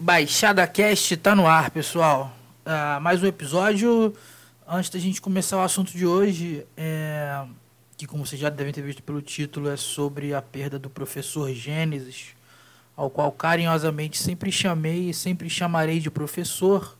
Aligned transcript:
Baixada 0.00 0.64
Cast 0.64 1.16
tá 1.16 1.34
no 1.34 1.44
ar, 1.44 1.72
pessoal. 1.72 2.32
Uh, 2.64 3.00
mais 3.00 3.20
um 3.20 3.26
episódio. 3.26 4.14
Antes 4.64 4.90
da 4.90 4.98
gente 5.00 5.20
começar 5.20 5.56
o 5.56 5.60
assunto 5.60 5.90
de 5.90 6.06
hoje, 6.06 6.64
é... 6.76 7.44
que 7.96 8.06
como 8.06 8.24
vocês 8.24 8.40
já 8.40 8.48
devem 8.48 8.72
ter 8.72 8.80
visto 8.80 9.02
pelo 9.02 9.20
título, 9.20 9.68
é 9.68 9.76
sobre 9.76 10.32
a 10.32 10.40
perda 10.40 10.78
do 10.78 10.88
professor 10.88 11.52
Gênesis, 11.52 12.28
ao 12.96 13.10
qual 13.10 13.32
carinhosamente 13.32 14.18
sempre 14.18 14.52
chamei 14.52 15.10
e 15.10 15.14
sempre 15.14 15.50
chamarei 15.50 15.98
de 15.98 16.12
professor. 16.12 16.96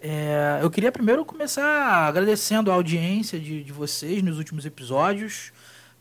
É... 0.00 0.60
Eu 0.62 0.70
queria 0.70 0.90
primeiro 0.90 1.26
começar 1.26 2.08
agradecendo 2.08 2.70
a 2.70 2.74
audiência 2.74 3.38
de, 3.38 3.62
de 3.62 3.72
vocês 3.72 4.22
nos 4.22 4.38
últimos 4.38 4.64
episódios. 4.64 5.52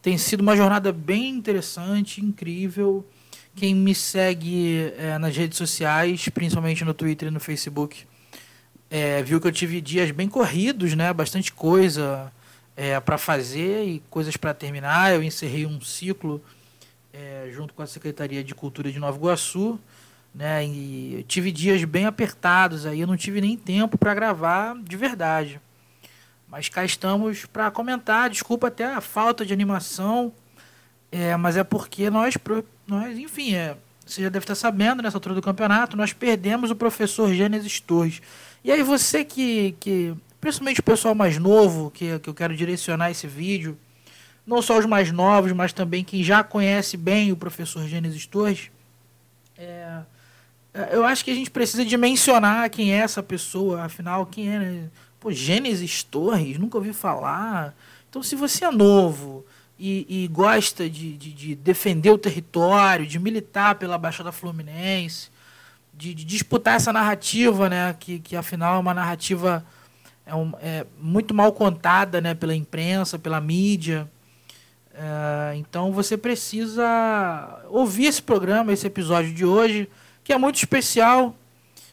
Tem 0.02 0.18
sido 0.18 0.40
uma 0.40 0.56
jornada 0.56 0.94
bem 0.94 1.32
interessante, 1.32 2.22
incrível. 2.22 3.06
Quem 3.56 3.76
me 3.76 3.94
segue 3.94 4.94
é, 4.98 5.18
nas 5.18 5.36
redes 5.36 5.58
sociais, 5.58 6.28
principalmente 6.30 6.84
no 6.84 6.94
Twitter 6.94 7.28
e 7.28 7.32
no 7.32 7.40
Facebook, 7.40 8.06
é, 8.90 9.22
viu 9.24 9.40
que 9.40 9.48
eu 9.48 9.52
tive 9.52 9.80
dias 9.80 10.12
bem 10.12 10.28
corridos, 10.28 10.96
né? 10.96 11.12
Bastante 11.14 11.52
coisa 11.52 12.32
é, 12.76 13.00
para 13.00 13.18
fazer 13.18 13.86
e 13.86 14.04
coisas 14.10 14.38
para 14.38 14.54
terminar. 14.54 15.14
Eu 15.14 15.24
encerrei 15.24 15.66
um 15.66 15.80
ciclo 15.82 16.44
é, 17.14 17.50
junto 17.52 17.74
com 17.74 17.82
a 17.84 17.88
Secretaria 17.88 18.44
de 18.44 18.56
Cultura 18.56 18.92
de 18.92 19.00
Nova 19.00 19.18
Iguaçu, 19.18 19.80
né? 20.34 20.66
E 20.66 21.24
tive 21.28 21.52
dias 21.52 21.84
bem 21.84 22.06
apertados 22.06 22.86
aí, 22.86 23.00
eu 23.00 23.08
não 23.08 23.18
tive 23.18 23.40
nem 23.40 23.56
tempo 23.56 23.98
para 23.98 24.14
gravar 24.14 24.76
de 24.82 24.98
verdade. 24.98 25.62
Mas 26.48 26.70
cá 26.70 26.84
estamos 26.84 27.46
para 27.46 27.72
comentar. 27.72 28.30
Desculpa 28.30 28.68
até 28.68 28.86
a 28.86 29.02
falta 29.02 29.46
de 29.46 29.54
animação, 29.54 30.32
é, 31.14 31.38
mas 31.38 31.56
é 31.56 31.64
porque 31.64 32.10
nós 32.10 32.34
nós, 32.88 33.18
enfim, 33.20 33.54
é, 33.54 33.78
você 34.04 34.24
já 34.24 34.30
deve 34.30 34.44
estar 34.44 34.56
sabendo 34.56 35.04
nessa 35.04 35.16
altura 35.16 35.36
do 35.36 35.44
campeonato, 35.44 35.96
nós 35.96 36.12
perdemos 36.12 36.72
o 36.72 36.76
professor 36.76 37.32
Gênesis 37.32 37.80
Torres. 37.80 38.20
E 38.64 38.72
aí 38.72 38.82
você 38.82 39.24
que, 39.24 39.76
que 39.80 40.16
principalmente 40.42 40.80
o 40.80 40.84
pessoal 40.84 41.14
mais 41.14 41.38
novo, 41.38 41.92
que, 41.92 42.18
que 42.18 42.28
eu 42.28 42.34
quero 42.34 42.56
direcionar 42.56 43.12
esse 43.12 43.28
vídeo, 43.28 43.78
não 44.46 44.60
só 44.60 44.80
os 44.80 44.88
mais 44.88 45.12
novos, 45.12 45.52
mas 45.52 45.72
também 45.72 46.04
quem 46.04 46.24
já 46.24 46.44
conhece 46.44 46.98
bem 46.98 47.32
o 47.32 47.38
professor 47.38 47.88
Gênesis 47.88 48.26
Torres, 48.26 48.72
é, 49.56 50.00
é, 50.74 50.90
eu 50.94 51.06
acho 51.06 51.24
que 51.24 51.30
a 51.30 51.36
gente 51.36 51.52
precisa 51.52 51.86
de 51.86 51.96
mencionar 51.96 52.72
quem 52.72 52.92
é 52.92 52.98
essa 52.98 53.22
pessoa, 53.22 53.84
afinal, 53.84 54.26
quem 54.26 54.50
é, 54.50 54.58
né? 54.58 54.90
Pô, 55.20 55.32
Gênesis 55.32 56.02
Torres, 56.02 56.58
nunca 56.58 56.78
ouvi 56.78 56.92
falar. 56.92 57.76
Então, 58.10 58.24
se 58.24 58.36
você 58.36 58.66
é 58.66 58.72
novo, 58.72 59.46
e, 59.86 60.24
e 60.24 60.28
gosta 60.30 60.90
de, 60.90 61.18
de, 61.18 61.34
de, 61.34 61.56
defender 61.56 62.10
o 62.10 62.18
território, 62.18 63.06
de 63.06 63.20
militar 63.20 63.76
pela 63.76 63.98
Baixada 63.98 64.32
Fluminense, 64.32 65.28
de, 65.94 66.14
de, 66.14 66.24
disputar 66.24 66.78
essa 66.78 66.94
narrativa, 66.94 67.68
né, 67.68 67.94
que, 68.00 68.20
que 68.20 68.34
afinal 68.34 68.76
é 68.76 68.80
uma 68.80 68.94
narrativa 68.94 69.66
é, 70.26 70.34
um, 70.34 70.54
é 70.62 70.86
muito 70.98 71.34
mal 71.34 71.52
contada 71.52 72.22
né, 72.22 72.34
pela 72.34 72.56
imprensa, 72.56 73.20
pela 73.20 73.42
mídia. 73.42 74.10
É, 74.94 75.58
então 75.58 75.92
você 75.92 76.16
precisa 76.16 77.62
ouvir 77.68 78.06
esse 78.06 78.22
programa, 78.22 78.72
esse 78.72 78.88
episódio 78.88 79.34
de 79.34 79.44
hoje, 79.44 79.90
que 80.24 80.32
é 80.32 80.38
muito 80.38 80.56
especial. 80.56 81.36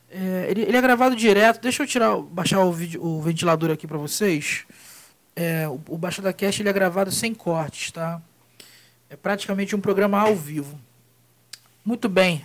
É, 0.09 0.47
ele, 0.49 0.63
ele, 0.63 0.77
é 0.77 0.81
gravado 0.81 1.17
direto. 1.17 1.61
Deixa 1.61 1.83
eu 1.83 1.89
tirar, 1.89 2.17
baixar 2.19 2.61
o, 2.61 2.71
vídeo, 2.71 3.05
o 3.05 3.21
ventilador 3.21 3.73
aqui 3.73 3.85
para 3.85 3.99
vocês 3.99 4.65
é, 5.35 5.69
o, 5.69 5.97
Baixada 5.97 6.33
Cast 6.33 6.61
ele 6.61 6.69
é 6.69 6.73
gravado 6.73 7.11
sem 7.11 7.35
cortes, 7.35 7.91
tá? 7.93 8.21
É 9.09 9.17
praticamente 9.17 9.75
um 9.75 9.81
programa 9.81 10.21
ao 10.21 10.37
vivo. 10.37 10.79
Muito 11.85 12.09
bem. 12.09 12.45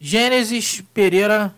Gênesis 0.00 0.82
Pereira 0.94 1.54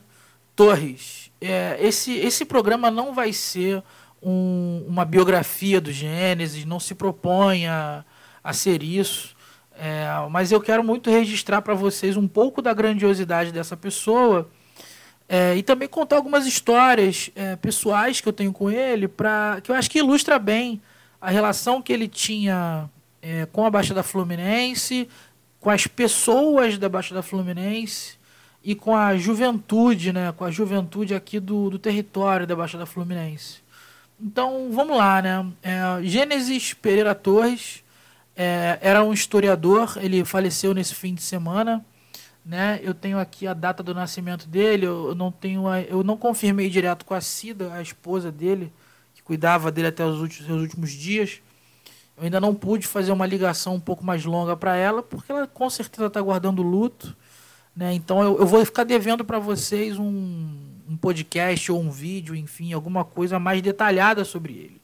Torres. 0.57 1.31
É, 1.41 1.77
esse, 1.81 2.13
esse 2.13 2.45
programa 2.45 2.91
não 2.91 3.15
vai 3.15 3.33
ser 3.33 3.83
um, 4.23 4.85
uma 4.87 5.05
biografia 5.05 5.81
do 5.81 5.93
Gênesis, 5.93 6.65
não 6.65 6.81
se 6.81 6.95
propõe 6.95 7.67
a, 7.67 8.05
a 8.43 8.53
ser 8.53 8.83
isso. 8.83 9.37
É, 9.77 10.07
mas 10.31 10.53
eu 10.53 10.61
quero 10.61 10.85
muito 10.85 11.11
registrar 11.11 11.63
para 11.63 11.75
vocês 11.75 12.17
um 12.17 12.29
pouco 12.29 12.61
da 12.61 12.75
grandiosidade 12.75 13.53
dessa 13.53 13.77
pessoa 13.77 14.51
é, 15.33 15.57
e 15.57 15.63
também 15.63 15.87
contar 15.87 16.17
algumas 16.17 16.45
histórias 16.45 17.31
é, 17.37 17.55
pessoais 17.55 18.21
que 18.21 18.29
eu 18.29 18.33
tenho 18.33 18.53
com 18.53 18.69
ele, 18.69 19.07
pra, 19.07 19.61
que 19.63 19.71
eu 19.71 19.77
acho 19.77 19.89
que 19.89 20.01
ilustra 20.01 20.41
bem 20.41 20.83
a 21.21 21.31
relação 21.31 21.81
que 21.81 21.93
ele 21.93 22.09
tinha 22.09 22.91
é, 23.23 23.47
com 23.47 23.65
a 23.65 23.71
Baixada 23.71 24.03
Fluminense, 24.03 25.09
com 25.61 25.71
as 25.71 25.87
pessoas 25.87 26.79
da 26.79 26.89
Baixada 26.89 27.23
Fluminense 27.23 28.19
e 28.65 28.75
com 28.75 28.93
a 28.93 29.17
juventude, 29.17 30.13
né, 30.13 30.33
com 30.37 30.45
a 30.45 30.51
juventude 30.51 31.15
aqui 31.15 31.39
do, 31.39 31.71
do 31.71 31.79
território 31.79 32.45
da 32.45 32.57
Baixada 32.57 32.85
Fluminense. 32.85 33.61
Então, 34.21 34.71
vamos 34.73 34.97
lá, 34.97 35.23
né? 35.23 35.47
É, 35.63 36.03
Gênesis 36.03 36.75
Pereira 36.75 37.15
Torres 37.15 37.85
é, 38.35 38.81
era 38.83 39.05
um 39.05 39.13
historiador, 39.13 39.97
ele 40.03 40.25
faleceu 40.25 40.75
nesse 40.75 40.97
fim 40.97 41.15
de 41.15 41.23
semana, 41.23 41.85
né? 42.45 42.81
Eu 42.83 42.95
tenho 42.95 43.19
aqui 43.19 43.47
a 43.47 43.55
data 43.55 43.83
do 43.83 43.95
nascimento 43.95 44.49
dele, 44.49 44.87
eu 44.87 45.15
não 45.15 45.31
tenho 45.31 45.69
a, 45.69 45.81
eu 45.81 46.03
não 46.03 46.17
confirmei 46.17 46.69
direto 46.69 47.05
com 47.05 47.15
a 47.15 47.21
Cida, 47.21 47.73
a 47.73 47.83
esposa 47.83 48.33
dele, 48.33 48.73
que 49.15 49.23
cuidava 49.23 49.71
dele 49.71 49.89
até 49.89 50.05
os 50.05 50.21
últimos, 50.21 50.47
seus 50.47 50.61
últimos 50.61 50.91
dias. 50.91 51.41
Eu 52.17 52.25
ainda 52.25 52.41
não 52.41 52.55
pude 52.55 52.87
fazer 52.87 53.13
uma 53.13 53.27
ligação 53.27 53.75
um 53.75 53.81
pouco 53.81 54.05
mais 54.05 54.25
longa 54.25 54.57
para 54.57 54.77
ela, 54.77 55.03
porque 55.03 55.33
ela 55.33 55.47
com 55.47 55.71
certeza 55.71 56.07
está 56.07 56.21
guardando 56.21 56.63
luto. 56.63 57.17
Né? 57.75 57.95
Então 57.95 58.23
eu, 58.23 58.39
eu 58.39 58.47
vou 58.47 58.65
ficar 58.65 58.85
devendo 58.85 59.25
para 59.25 59.39
vocês 59.39 59.99
um, 59.99 60.71
um 60.89 60.97
podcast 60.97 61.71
ou 61.73 61.81
um 61.81 61.91
vídeo, 61.91 62.35
enfim, 62.35 62.73
alguma 62.73 63.05
coisa 63.05 63.39
mais 63.39 63.63
detalhada 63.63 64.25
sobre 64.25 64.53
ele. 64.53 64.81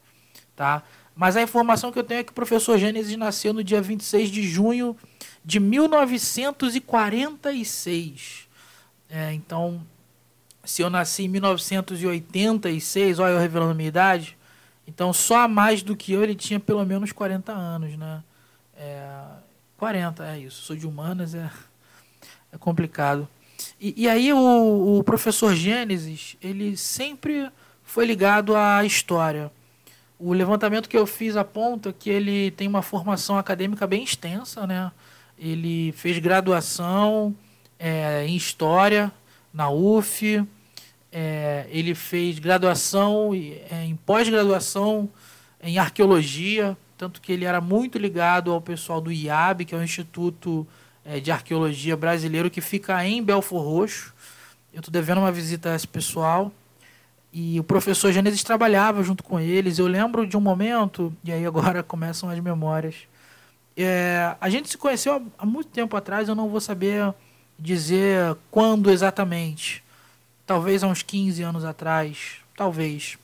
Tá? 0.55 0.83
Mas 1.15 1.37
a 1.37 1.43
informação 1.43 1.91
que 1.91 1.99
eu 1.99 2.05
tenho 2.05 2.21
é 2.21 2.25
que 2.25 2.33
o 2.33 2.35
professor 2.35 2.79
Gênesis 2.79 3.17
nasceu 3.17 3.53
no 3.53 3.65
dia 3.65 3.83
26 3.83 4.31
de 4.31 4.43
junho 4.43 4.97
de 5.47 5.59
1946. 5.61 8.49
É, 9.09 9.33
então, 9.33 9.81
se 10.65 10.83
eu 10.83 10.91
nasci 10.91 11.23
em 11.23 11.29
1986, 11.29 13.21
olha 13.21 13.35
eu 13.35 13.39
revelando 13.39 13.73
minha 13.73 13.89
idade, 13.89 14.37
então 14.89 15.13
só 15.13 15.43
a 15.43 15.49
mais 15.49 15.85
do 15.85 15.95
que 15.95 16.13
eu 16.13 16.25
ele 16.25 16.35
tinha 16.35 16.59
pelo 16.59 16.85
menos 16.85 17.13
40 17.13 17.53
anos, 17.53 17.97
né? 17.97 18.25
É, 18.77 19.09
40, 19.77 20.27
é 20.27 20.41
isso. 20.41 20.63
Sou 20.63 20.75
de 20.75 20.85
humanas, 20.85 21.33
é, 21.33 21.49
é 22.53 22.59
complicado. 22.59 23.29
E, 23.81 24.03
e 24.03 24.09
aí 24.09 24.33
o, 24.33 24.99
o 24.99 25.05
professor 25.05 25.55
Gênesis, 25.55 26.37
ele 26.43 26.77
sempre 26.77 27.49
foi 27.85 28.05
ligado 28.05 28.57
à 28.57 28.85
história. 28.85 29.53
O 30.19 30.33
levantamento 30.33 30.89
que 30.89 30.97
eu 30.97 31.07
fiz 31.07 31.37
aponta 31.37 31.93
que 31.93 32.11
ele 32.11 32.51
tem 32.51 32.67
uma 32.67 32.83
formação 32.83 33.39
acadêmica 33.39 33.87
bem 33.87 34.03
extensa, 34.03 34.67
né? 34.67 34.91
Ele 35.39 35.93
fez 35.93 36.19
graduação 36.19 37.35
é, 37.79 38.27
em 38.27 38.37
História 38.37 39.13
na 39.53 39.71
UF, 39.71 40.47
é, 41.11 41.67
ele 41.71 41.95
fez 41.95 42.39
graduação 42.39 43.31
é, 43.35 43.85
em 43.85 43.97
pós-graduação 43.97 45.09
em 45.63 45.79
Arqueologia, 45.79 46.77
tanto 46.99 47.21
que 47.21 47.33
ele 47.33 47.45
era 47.45 47.61
muito 47.61 47.99
ligado 47.99 48.53
ao 48.53 48.61
pessoal 48.61 49.01
do 49.01 49.11
IAB, 49.11 49.65
que 49.65 49.75
é 49.75 49.79
o 49.79 49.83
Instituto 49.83 50.67
é, 51.05 51.21
de 51.21 51.31
Arqueologia 51.31 51.97
Brasileiro, 51.97 52.51
que 52.51 52.61
fica 52.61 53.03
em 53.07 53.23
Belfor 53.23 53.63
Roxo. 53.63 54.15
Eu 54.73 54.81
estou 54.81 54.93
devendo 54.93 55.19
uma 55.19 55.33
visita 55.33 55.73
a 55.73 55.77
esse 55.77 55.89
pessoal. 55.89 56.53
E 57.33 57.59
o 57.61 57.65
professor 57.65 58.13
Gênesis 58.13 58.43
trabalhava 58.43 59.03
junto 59.03 59.23
com 59.23 59.39
eles. 59.39 59.79
Eu 59.79 59.87
lembro 59.87 60.27
de 60.27 60.37
um 60.37 60.41
momento, 60.41 61.15
e 61.25 61.33
aí 61.33 61.47
agora 61.47 61.81
começam 61.85 62.29
as 62.29 62.41
memórias, 62.41 62.95
é, 63.77 64.35
a 64.41 64.49
gente 64.49 64.71
se 64.71 64.79
conheceu 64.79 65.31
há, 65.39 65.45
muito 65.45 65.69
tempo 65.69 65.97
atrás, 65.97 66.29
eu 66.29 66.35
não 66.35 66.49
vou 66.49 66.61
saber 66.61 67.15
dizer 67.59 68.37
quando 68.51 68.91
exatamente. 68.91 69.85
Talvez 70.47 70.83
há 70.83 70.87
uns 70.87 71.03
15 71.03 71.43
anos 71.43 71.65
atrás, 71.65 72.37
talvez. 72.57 73.19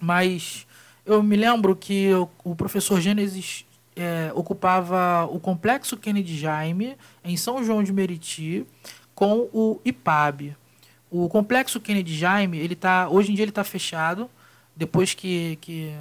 Mas 0.00 0.66
eu 1.04 1.22
me 1.22 1.36
lembro 1.36 1.76
que 1.76 2.12
o, 2.14 2.28
o 2.44 2.56
professor 2.56 3.00
Gênesis 3.00 3.66
é, 3.94 4.30
ocupava 4.34 5.26
o 5.30 5.40
complexo 5.40 5.96
Kennedy 5.96 6.38
Jaime, 6.38 6.96
em 7.24 7.36
São 7.36 7.64
João 7.64 7.82
de 7.82 7.92
Meriti, 7.92 8.66
com 9.14 9.48
o 9.52 9.80
IPAB. 9.84 10.56
O 11.10 11.28
complexo 11.28 11.80
Kennedy 11.80 12.14
Jaime, 12.14 12.58
ele 12.58 12.76
tá, 12.76 13.08
hoje 13.08 13.32
em 13.32 13.34
dia 13.34 13.44
ele 13.44 13.50
está 13.50 13.64
fechado, 13.64 14.30
depois 14.76 15.14
que, 15.14 15.56
que 15.60 15.94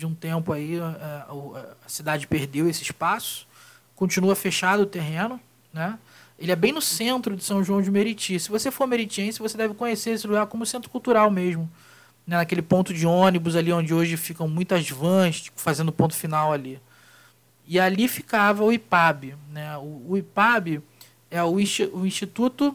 de 0.00 0.06
um 0.06 0.14
tempo 0.14 0.50
aí 0.50 0.80
a, 0.80 1.26
a, 1.28 1.76
a 1.84 1.88
cidade 1.88 2.26
perdeu 2.26 2.66
esse 2.66 2.82
espaço, 2.82 3.46
continua 3.94 4.34
fechado 4.34 4.84
o 4.84 4.86
terreno, 4.86 5.38
né? 5.70 5.98
Ele 6.38 6.50
é 6.50 6.56
bem 6.56 6.72
no 6.72 6.80
centro 6.80 7.36
de 7.36 7.44
São 7.44 7.62
João 7.62 7.82
de 7.82 7.90
Meriti. 7.90 8.40
Se 8.40 8.48
você 8.48 8.70
for 8.70 8.86
meritiense, 8.86 9.38
você 9.38 9.58
deve 9.58 9.74
conhecer 9.74 10.12
esse 10.12 10.26
lugar 10.26 10.46
como 10.46 10.64
centro 10.64 10.88
cultural 10.88 11.30
mesmo. 11.30 11.70
Né? 12.26 12.38
Naquele 12.38 12.62
ponto 12.62 12.94
de 12.94 13.06
ônibus 13.06 13.54
ali 13.54 13.70
onde 13.70 13.92
hoje 13.92 14.16
ficam 14.16 14.48
muitas 14.48 14.88
vans 14.88 15.42
tipo, 15.42 15.60
fazendo 15.60 15.92
ponto 15.92 16.14
final 16.14 16.50
ali. 16.50 16.80
E 17.68 17.78
ali 17.78 18.08
ficava 18.08 18.64
o 18.64 18.72
IPAB. 18.72 19.36
Né? 19.52 19.76
O, 19.76 20.12
o 20.12 20.16
IPAB 20.16 20.80
é 21.30 21.42
o, 21.42 21.56
o 21.92 22.06
Instituto 22.06 22.74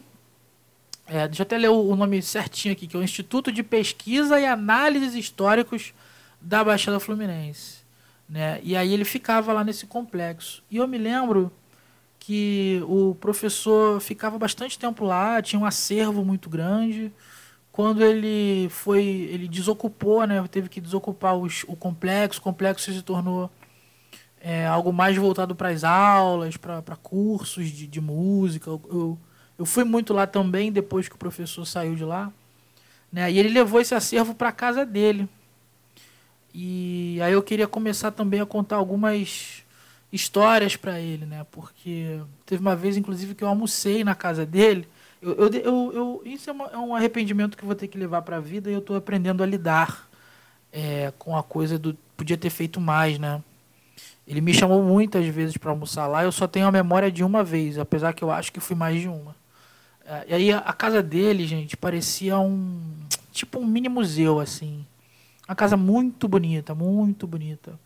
É, 1.08 1.26
deixa 1.26 1.42
eu 1.42 1.44
até 1.44 1.58
ler 1.58 1.70
o, 1.70 1.88
o 1.88 1.96
nome 1.96 2.22
certinho 2.22 2.72
aqui, 2.72 2.86
que 2.86 2.96
é 2.96 3.00
o 3.00 3.02
Instituto 3.02 3.50
de 3.50 3.64
Pesquisa 3.64 4.38
e 4.38 4.46
Análises 4.46 5.16
Históricos 5.16 5.92
da 6.46 6.62
Baixada 6.62 7.00
Fluminense. 7.00 7.84
Né? 8.28 8.60
E 8.62 8.76
aí 8.76 8.92
ele 8.92 9.04
ficava 9.04 9.52
lá 9.52 9.64
nesse 9.64 9.86
complexo. 9.86 10.62
E 10.70 10.76
eu 10.76 10.86
me 10.86 10.96
lembro 10.96 11.52
que 12.18 12.80
o 12.88 13.14
professor 13.16 14.00
ficava 14.00 14.38
bastante 14.38 14.78
tempo 14.78 15.04
lá, 15.04 15.42
tinha 15.42 15.60
um 15.60 15.66
acervo 15.66 16.24
muito 16.24 16.48
grande. 16.48 17.12
Quando 17.72 18.02
ele 18.02 18.68
foi, 18.70 19.04
ele 19.04 19.48
desocupou, 19.48 20.26
né? 20.26 20.42
Teve 20.48 20.68
que 20.68 20.80
desocupar 20.80 21.36
os, 21.36 21.64
o 21.68 21.76
complexo. 21.76 22.40
O 22.40 22.42
complexo 22.42 22.92
se 22.92 23.02
tornou 23.02 23.50
é, 24.40 24.66
algo 24.66 24.92
mais 24.92 25.16
voltado 25.16 25.54
para 25.54 25.68
as 25.68 25.84
aulas, 25.84 26.56
para 26.56 26.96
cursos 27.02 27.68
de, 27.70 27.86
de 27.86 28.00
música. 28.00 28.70
Eu, 28.70 28.80
eu, 28.88 29.18
eu, 29.58 29.66
fui 29.66 29.84
muito 29.84 30.14
lá 30.14 30.26
também 30.26 30.72
depois 30.72 31.08
que 31.08 31.14
o 31.14 31.18
professor 31.18 31.66
saiu 31.66 31.94
de 31.94 32.04
lá. 32.04 32.32
Né? 33.12 33.30
E 33.30 33.38
ele 33.38 33.50
levou 33.50 33.80
esse 33.80 33.94
acervo 33.94 34.34
para 34.34 34.52
casa 34.52 34.86
dele. 34.86 35.28
E 36.58 37.20
aí 37.20 37.34
eu 37.34 37.42
queria 37.42 37.66
começar 37.68 38.10
também 38.10 38.40
a 38.40 38.46
contar 38.46 38.76
algumas 38.76 39.62
histórias 40.10 40.74
para 40.74 40.98
ele, 40.98 41.26
né? 41.26 41.44
Porque 41.50 42.18
teve 42.46 42.62
uma 42.62 42.74
vez, 42.74 42.96
inclusive, 42.96 43.34
que 43.34 43.44
eu 43.44 43.48
almocei 43.48 44.02
na 44.02 44.14
casa 44.14 44.46
dele. 44.46 44.88
Eu, 45.20 45.34
eu, 45.34 45.52
eu, 45.52 45.92
eu 45.92 46.22
isso 46.24 46.48
é, 46.48 46.52
uma, 46.54 46.64
é, 46.68 46.78
um 46.78 46.96
arrependimento 46.96 47.58
que 47.58 47.62
eu 47.62 47.66
vou 47.66 47.76
ter 47.76 47.88
que 47.88 47.98
levar 47.98 48.22
para 48.22 48.38
a 48.38 48.40
vida 48.40 48.70
e 48.70 48.72
eu 48.72 48.78
estou 48.78 48.96
aprendendo 48.96 49.42
a 49.42 49.46
lidar 49.46 50.08
é, 50.72 51.12
com 51.18 51.36
a 51.36 51.42
coisa 51.42 51.78
do 51.78 51.94
podia 52.16 52.38
ter 52.38 52.48
feito 52.48 52.80
mais, 52.80 53.18
né? 53.18 53.42
Ele 54.26 54.40
me 54.40 54.54
chamou 54.54 54.82
muitas 54.82 55.26
vezes 55.26 55.58
para 55.58 55.70
almoçar 55.70 56.06
lá. 56.06 56.24
Eu 56.24 56.32
só 56.32 56.48
tenho 56.48 56.66
a 56.66 56.72
memória 56.72 57.12
de 57.12 57.22
uma 57.22 57.44
vez, 57.44 57.78
apesar 57.78 58.14
que 58.14 58.24
eu 58.24 58.30
acho 58.30 58.50
que 58.50 58.60
fui 58.60 58.74
mais 58.74 58.98
de 58.98 59.08
uma. 59.08 59.36
É, 60.06 60.24
e 60.28 60.34
aí 60.34 60.52
a, 60.52 60.72
casa 60.72 61.02
dele, 61.02 61.46
gente, 61.46 61.76
parecia 61.76 62.38
um 62.38 62.80
tipo 63.30 63.58
um 63.58 63.66
mini 63.66 63.90
museu 63.90 64.40
assim. 64.40 64.86
Uma 65.48 65.54
casa 65.54 65.76
muito 65.76 66.26
bonita, 66.26 66.74
muito 66.74 67.26
bonita. 67.26 67.78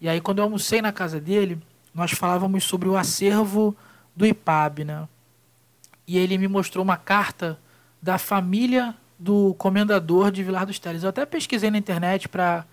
E 0.00 0.08
aí, 0.08 0.20
quando 0.20 0.38
eu 0.38 0.44
almocei 0.44 0.80
na 0.80 0.92
casa 0.92 1.20
dele, 1.20 1.60
nós 1.92 2.12
falávamos 2.12 2.64
sobre 2.64 2.88
o 2.88 2.96
acervo 2.96 3.76
do 4.14 4.24
IPAB, 4.26 4.84
né? 4.84 5.08
E 6.06 6.18
ele 6.18 6.38
me 6.38 6.46
mostrou 6.46 6.84
uma 6.84 6.96
carta 6.96 7.58
da 8.00 8.18
família 8.18 8.94
do 9.18 9.54
comendador 9.54 10.30
de 10.30 10.42
Vilar 10.42 10.66
dos 10.66 10.78
Teles. 10.78 11.02
Eu 11.02 11.08
até 11.08 11.24
pesquisei 11.24 11.70
na 11.70 11.78
internet 11.78 12.28
para 12.28 12.64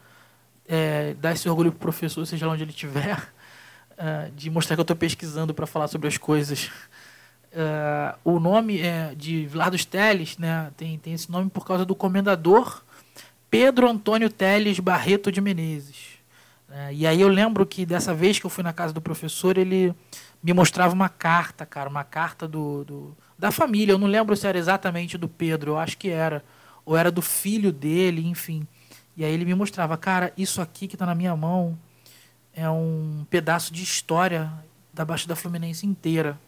é, 0.68 1.14
dar 1.16 1.32
esse 1.32 1.48
orgulho 1.50 1.72
pro 1.72 1.80
professor, 1.80 2.26
seja 2.26 2.46
lá 2.46 2.54
onde 2.54 2.64
ele 2.64 2.72
estiver, 2.72 3.18
uh, 3.92 4.32
de 4.36 4.50
mostrar 4.50 4.76
que 4.76 4.82
eu 4.82 4.84
estou 4.84 4.96
pesquisando 4.96 5.54
para 5.54 5.66
falar 5.66 5.88
sobre 5.88 6.08
as 6.08 6.18
coisas. 6.18 6.70
Uh, 7.54 8.18
o 8.24 8.40
nome 8.40 8.82
é, 8.82 9.16
de 9.16 9.46
Vilar 9.46 9.72
dos 9.72 9.86
Teles 9.86 10.38
né, 10.38 10.72
tem, 10.78 10.98
tem 10.98 11.14
esse 11.14 11.32
nome 11.32 11.50
por 11.50 11.66
causa 11.66 11.86
do 11.86 11.96
comendador 11.96 12.84
Pedro 13.52 13.90
Antônio 13.90 14.30
Teles 14.30 14.80
Barreto 14.80 15.30
de 15.30 15.42
Menezes. 15.42 16.22
É, 16.72 16.94
e 16.94 17.06
aí 17.06 17.20
eu 17.20 17.28
lembro 17.28 17.66
que 17.66 17.86
dessa 17.86 18.14
vez 18.14 18.40
que 18.40 18.46
eu 18.46 18.50
fui 18.50 18.64
na 18.64 18.72
casa 18.72 18.94
do 18.94 19.02
professor, 19.02 19.58
ele 19.58 19.94
me 20.42 20.54
mostrava 20.54 20.94
uma 20.94 21.10
carta, 21.10 21.66
cara, 21.66 21.90
uma 21.90 22.06
carta 22.06 22.48
do, 22.48 22.86
do, 22.86 23.18
da 23.38 23.52
família. 23.52 23.92
Eu 23.92 23.98
não 23.98 24.08
lembro 24.08 24.38
se 24.38 24.48
era 24.48 24.58
exatamente 24.58 25.18
do 25.18 25.28
Pedro, 25.28 25.72
eu 25.72 25.78
acho 25.78 25.98
que 25.98 26.10
era. 26.10 26.42
Ou 26.86 26.96
era 26.96 27.12
do 27.12 27.22
filho 27.22 27.74
dele, 27.74 28.26
enfim. 28.26 28.66
E 29.18 29.26
aí 29.26 29.34
ele 29.34 29.44
me 29.44 29.54
mostrava, 29.54 29.98
cara, 29.98 30.32
isso 30.38 30.62
aqui 30.62 30.88
que 30.88 30.96
está 30.96 31.06
na 31.06 31.14
minha 31.14 31.36
mão 31.36 31.78
é 32.54 32.70
um 32.70 33.26
pedaço 33.30 33.74
de 33.74 33.84
história 33.84 34.50
da 34.94 35.04
Baixada 35.04 35.36
Fluminense 35.36 35.86
inteira. 35.86 36.40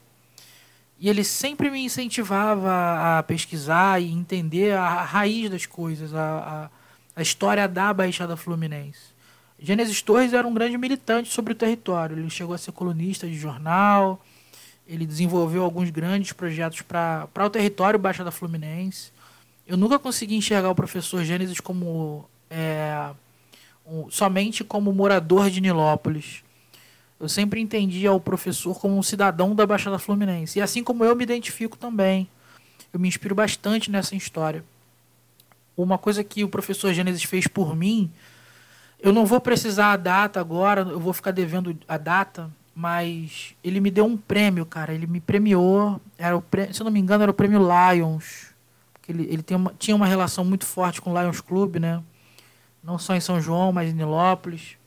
E 0.98 1.10
ele 1.10 1.26
sempre 1.26 1.70
me 1.70 1.84
incentivava 1.84 3.18
a 3.20 3.24
pesquisar 3.24 4.02
e 4.02 4.10
entender 4.10 4.74
a 4.74 5.04
raiz 5.04 5.50
das 5.50 5.66
coisas, 5.66 6.14
a, 6.16 6.70
a, 6.72 6.83
a 7.16 7.22
história 7.22 7.68
da 7.68 7.94
Baixada 7.94 8.36
Fluminense. 8.36 9.14
Gênesis 9.60 10.02
Torres 10.02 10.34
era 10.34 10.48
um 10.48 10.54
grande 10.54 10.78
militante 10.78 11.32
sobre 11.32 11.54
o 11.54 11.56
território. 11.56 12.18
Ele 12.18 12.30
chegou 12.30 12.54
a 12.54 12.58
ser 12.58 12.72
colunista 12.72 13.28
de 13.28 13.36
jornal, 13.36 14.22
ele 14.88 15.06
desenvolveu 15.06 15.64
alguns 15.64 15.90
grandes 15.90 16.34
projetos 16.34 16.82
para 16.82 17.30
o 17.46 17.50
território 17.50 17.98
Baixada 17.98 18.32
Fluminense. 18.32 19.12
Eu 19.66 19.78
nunca 19.78 19.98
consegui 19.98 20.36
enxergar 20.36 20.70
o 20.70 20.76
professor 20.76 21.24
Gênesis 21.24 21.60
como 21.62 22.28
é, 22.50 23.10
um, 23.86 24.10
somente 24.12 24.64
como 24.64 24.92
morador 24.92 25.50
de 25.50 25.62
Nilópolis. 25.62 26.44
Eu 27.20 27.30
sempre 27.30 27.62
entendia 27.62 28.12
o 28.12 28.20
professor 28.20 28.78
como 28.78 28.98
um 28.98 29.04
cidadão 29.04 29.56
da 29.56 29.66
Baixada 29.66 29.98
Fluminense. 29.98 30.60
E 30.60 30.62
assim 30.62 30.84
como 30.84 31.06
eu 31.06 31.16
me 31.16 31.24
identifico 31.24 31.78
também. 31.78 32.28
Eu 32.92 33.00
me 33.00 33.08
inspiro 33.08 33.34
bastante 33.34 33.90
nessa 33.90 34.16
história. 34.16 34.64
Uma 35.76 35.98
coisa 35.98 36.24
que 36.24 36.44
o 36.44 36.50
professor 36.50 36.94
Gênesis 36.94 37.24
fez 37.24 37.48
por 37.48 37.76
mim 37.76 38.12
eu 39.04 39.12
não 39.12 39.26
vou 39.26 39.42
precisar 39.42 39.92
a 39.92 39.98
data 39.98 40.40
agora, 40.40 40.82
eu 40.84 40.98
vou 40.98 41.12
ficar 41.12 41.32
devendo 41.32 41.78
a 41.90 41.98
data, 41.98 42.50
mas 42.74 43.54
ele 43.62 43.82
me 43.82 43.92
deu 43.92 44.06
um 44.06 44.16
prêmio, 44.16 44.66
cara. 44.66 44.94
Ele 44.94 45.06
me 45.06 45.20
premiou. 45.20 46.00
Era 46.18 46.38
o 46.38 46.42
prêmio, 46.42 46.74
se 46.74 46.82
eu 46.82 46.86
não 46.86 46.92
me 46.92 47.02
engano, 47.02 47.24
era 47.24 47.30
o 47.30 47.34
prêmio 47.34 47.60
Lions. 47.60 48.54
Ele, 49.06 49.24
ele 49.24 49.44
tem 49.44 49.58
uma, 49.58 49.74
tinha 49.78 49.94
uma 49.94 50.08
relação 50.08 50.46
muito 50.46 50.66
forte 50.66 51.02
com 51.02 51.12
o 51.12 51.22
Lions 51.22 51.42
Club, 51.42 51.76
né? 51.76 52.02
Não 52.82 52.98
só 52.98 53.14
em 53.14 53.20
São 53.20 53.42
João, 53.42 53.74
mas 53.74 53.92
em 53.92 53.94
Nilópolis. 53.94 54.78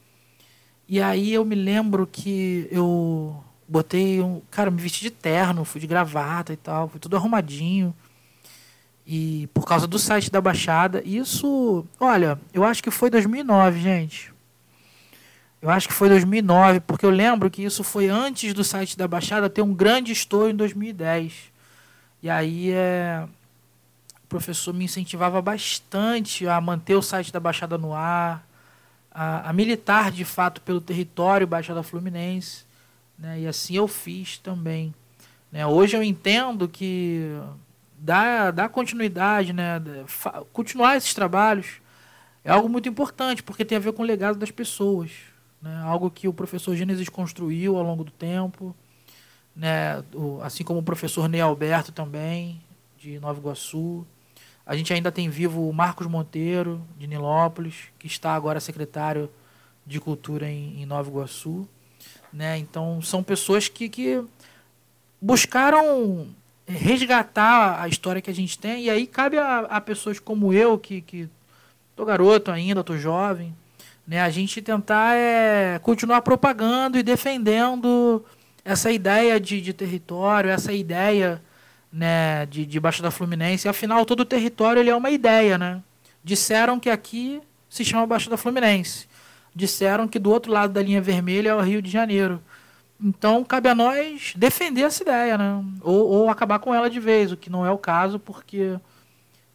E 0.88 0.98
aí 0.98 1.34
eu 1.34 1.44
me 1.44 1.54
lembro 1.54 2.06
que 2.10 2.66
eu 2.70 3.44
botei 3.68 4.22
um. 4.22 4.40
Cara, 4.50 4.70
me 4.70 4.80
vesti 4.80 5.02
de 5.02 5.10
terno, 5.10 5.62
fui 5.62 5.78
de 5.78 5.86
gravata 5.86 6.54
e 6.54 6.56
tal, 6.56 6.88
fui 6.88 6.98
tudo 6.98 7.16
arrumadinho. 7.16 7.94
E 9.06 9.48
por 9.54 9.64
causa 9.64 9.86
do 9.86 9.98
site 9.98 10.30
da 10.30 10.40
Baixada, 10.40 11.00
isso, 11.04 11.86
olha, 12.00 12.38
eu 12.52 12.64
acho 12.64 12.82
que 12.82 12.90
foi 12.90 13.08
2009, 13.08 13.80
gente. 13.80 14.34
Eu 15.62 15.70
acho 15.70 15.86
que 15.86 15.94
foi 15.94 16.08
2009, 16.08 16.80
porque 16.80 17.06
eu 17.06 17.10
lembro 17.10 17.48
que 17.48 17.62
isso 17.62 17.84
foi 17.84 18.08
antes 18.08 18.52
do 18.52 18.64
site 18.64 18.98
da 18.98 19.06
Baixada 19.06 19.48
ter 19.48 19.62
um 19.62 19.72
grande 19.72 20.12
estouro 20.12 20.50
em 20.50 20.56
2010. 20.56 21.32
E 22.22 22.28
aí 22.28 22.72
é, 22.72 23.24
o 24.24 24.26
professor 24.28 24.74
me 24.74 24.84
incentivava 24.84 25.40
bastante 25.40 26.46
a 26.48 26.60
manter 26.60 26.96
o 26.96 27.02
site 27.02 27.32
da 27.32 27.38
Baixada 27.38 27.78
no 27.78 27.94
ar, 27.94 28.44
a, 29.10 29.50
a 29.50 29.52
militar 29.52 30.10
de 30.10 30.24
fato 30.24 30.60
pelo 30.60 30.80
território 30.80 31.46
Baixada 31.46 31.82
Fluminense. 31.82 32.64
Né? 33.16 33.40
E 33.40 33.46
assim 33.46 33.76
eu 33.76 33.86
fiz 33.86 34.38
também. 34.38 34.92
Né? 35.50 35.64
Hoje 35.64 35.96
eu 35.96 36.02
entendo 36.02 36.68
que 36.68 37.40
dar, 37.98 38.52
dar 38.52 38.68
continuidade, 38.68 39.52
né, 39.52 39.80
continuar 40.52 40.96
esses 40.96 41.14
trabalhos 41.14 41.80
é 42.44 42.50
algo 42.50 42.68
muito 42.68 42.88
importante, 42.88 43.42
porque 43.42 43.64
tem 43.64 43.76
a 43.76 43.80
ver 43.80 43.92
com 43.92 44.02
o 44.02 44.06
legado 44.06 44.38
das 44.38 44.50
pessoas. 44.50 45.10
Né, 45.60 45.74
algo 45.82 46.10
que 46.10 46.28
o 46.28 46.32
professor 46.32 46.76
Gênesis 46.76 47.08
construiu 47.08 47.76
ao 47.76 47.82
longo 47.82 48.04
do 48.04 48.10
tempo, 48.12 48.76
né, 49.54 50.04
assim 50.42 50.62
como 50.62 50.78
o 50.80 50.82
professor 50.82 51.28
Ney 51.28 51.40
Alberto 51.40 51.90
também, 51.90 52.62
de 52.98 53.18
Nova 53.18 53.40
Iguaçu. 53.40 54.06
A 54.64 54.76
gente 54.76 54.92
ainda 54.92 55.10
tem 55.10 55.28
vivo 55.28 55.68
o 55.68 55.72
Marcos 55.72 56.06
Monteiro, 56.06 56.80
de 56.98 57.06
Nilópolis, 57.06 57.74
que 57.98 58.06
está 58.06 58.34
agora 58.34 58.60
secretário 58.60 59.30
de 59.86 59.98
Cultura 59.98 60.48
em, 60.48 60.82
em 60.82 60.86
Nova 60.86 61.08
Iguaçu. 61.08 61.68
Né? 62.32 62.58
Então, 62.58 63.00
são 63.00 63.22
pessoas 63.22 63.68
que, 63.68 63.88
que 63.88 64.22
buscaram 65.20 66.28
resgatar 66.66 67.80
a 67.80 67.88
história 67.88 68.20
que 68.20 68.30
a 68.30 68.34
gente 68.34 68.58
tem. 68.58 68.84
E 68.84 68.90
aí 68.90 69.06
cabe 69.06 69.38
a, 69.38 69.60
a 69.60 69.80
pessoas 69.80 70.18
como 70.18 70.52
eu, 70.52 70.78
que, 70.78 71.00
que 71.00 71.28
tô 71.94 72.04
garoto 72.04 72.50
ainda, 72.50 72.82
tô 72.82 72.96
jovem, 72.96 73.54
né? 74.06 74.20
A 74.20 74.30
gente 74.30 74.60
tentar 74.60 75.16
é, 75.16 75.78
continuar 75.80 76.22
propagando 76.22 76.98
e 76.98 77.02
defendendo 77.02 78.24
essa 78.64 78.90
ideia 78.90 79.38
de, 79.38 79.60
de 79.60 79.72
território, 79.72 80.50
essa 80.50 80.72
ideia 80.72 81.40
né, 81.92 82.46
de, 82.46 82.66
de 82.66 82.80
Baixada 82.80 83.10
Fluminense. 83.10 83.68
Afinal, 83.68 84.04
todo 84.04 84.20
o 84.20 84.24
território 84.24 84.80
ele 84.80 84.90
é 84.90 84.96
uma 84.96 85.10
ideia, 85.10 85.56
né? 85.56 85.80
Disseram 86.22 86.78
que 86.80 86.90
aqui 86.90 87.40
se 87.70 87.84
chama 87.84 88.06
Baixada 88.06 88.36
Fluminense. 88.36 89.06
Disseram 89.54 90.06
que 90.08 90.18
do 90.18 90.30
outro 90.30 90.52
lado 90.52 90.72
da 90.72 90.82
linha 90.82 91.00
vermelha 91.00 91.50
é 91.50 91.54
o 91.54 91.60
Rio 91.60 91.80
de 91.80 91.90
Janeiro. 91.90 92.42
Então, 93.00 93.44
cabe 93.44 93.68
a 93.68 93.74
nós 93.74 94.32
defender 94.36 94.82
essa 94.82 95.02
ideia, 95.02 95.36
né? 95.36 95.62
Ou, 95.82 96.08
ou, 96.08 96.30
acabar 96.30 96.58
com 96.58 96.74
ela 96.74 96.88
de 96.88 96.98
vez, 96.98 97.30
o 97.30 97.36
que 97.36 97.50
não 97.50 97.64
é 97.64 97.70
o 97.70 97.78
caso, 97.78 98.18
porque 98.18 98.78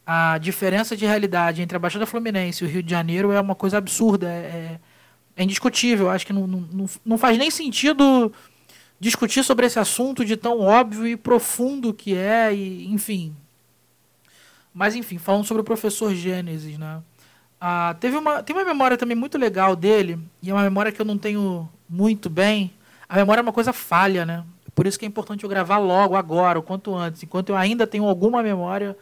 a 0.05 0.37
diferença 0.37 0.95
de 0.95 1.05
realidade 1.05 1.61
entre 1.61 1.75
a 1.75 1.79
Baixada 1.79 2.05
Fluminense 2.05 2.63
e 2.63 2.67
o 2.67 2.69
Rio 2.69 2.83
de 2.83 2.91
Janeiro 2.91 3.31
é 3.31 3.41
uma 3.41 3.55
coisa 3.55 3.77
absurda, 3.77 4.27
é, 4.29 4.79
é 5.35 5.43
indiscutível. 5.43 6.09
Acho 6.09 6.25
que 6.25 6.33
não, 6.33 6.45
não, 6.45 6.89
não 7.03 7.17
faz 7.17 7.37
nem 7.37 7.49
sentido 7.49 8.31
discutir 8.99 9.43
sobre 9.43 9.65
esse 9.65 9.79
assunto 9.79 10.23
de 10.23 10.37
tão 10.37 10.59
óbvio 10.59 11.07
e 11.07 11.17
profundo 11.17 11.93
que 11.93 12.15
é, 12.15 12.53
e, 12.53 12.85
enfim. 12.91 13.35
Mas, 14.71 14.95
enfim, 14.95 15.17
falando 15.17 15.45
sobre 15.45 15.61
o 15.61 15.65
professor 15.65 16.13
Gênesis, 16.13 16.77
né? 16.77 17.01
Ah, 17.59 17.95
teve 17.99 18.17
uma, 18.17 18.41
tem 18.41 18.55
uma 18.55 18.65
memória 18.65 18.97
também 18.97 19.15
muito 19.15 19.37
legal 19.37 19.75
dele, 19.75 20.19
e 20.41 20.49
é 20.49 20.53
uma 20.53 20.63
memória 20.63 20.91
que 20.91 21.01
eu 21.01 21.05
não 21.05 21.17
tenho 21.17 21.69
muito 21.89 22.29
bem, 22.29 22.71
a 23.11 23.17
memória 23.17 23.41
é 23.41 23.43
uma 23.43 23.51
coisa 23.51 23.73
falha, 23.73 24.25
né? 24.25 24.41
Por 24.73 24.87
isso 24.87 24.97
que 24.97 25.03
é 25.03 25.07
importante 25.07 25.43
eu 25.43 25.49
gravar 25.49 25.79
logo, 25.79 26.15
agora, 26.15 26.57
o 26.57 26.63
quanto 26.63 26.95
antes, 26.95 27.21
enquanto 27.21 27.49
eu 27.49 27.57
ainda 27.57 27.85
tenho 27.85 28.05
alguma 28.05 28.41
memória, 28.41 28.97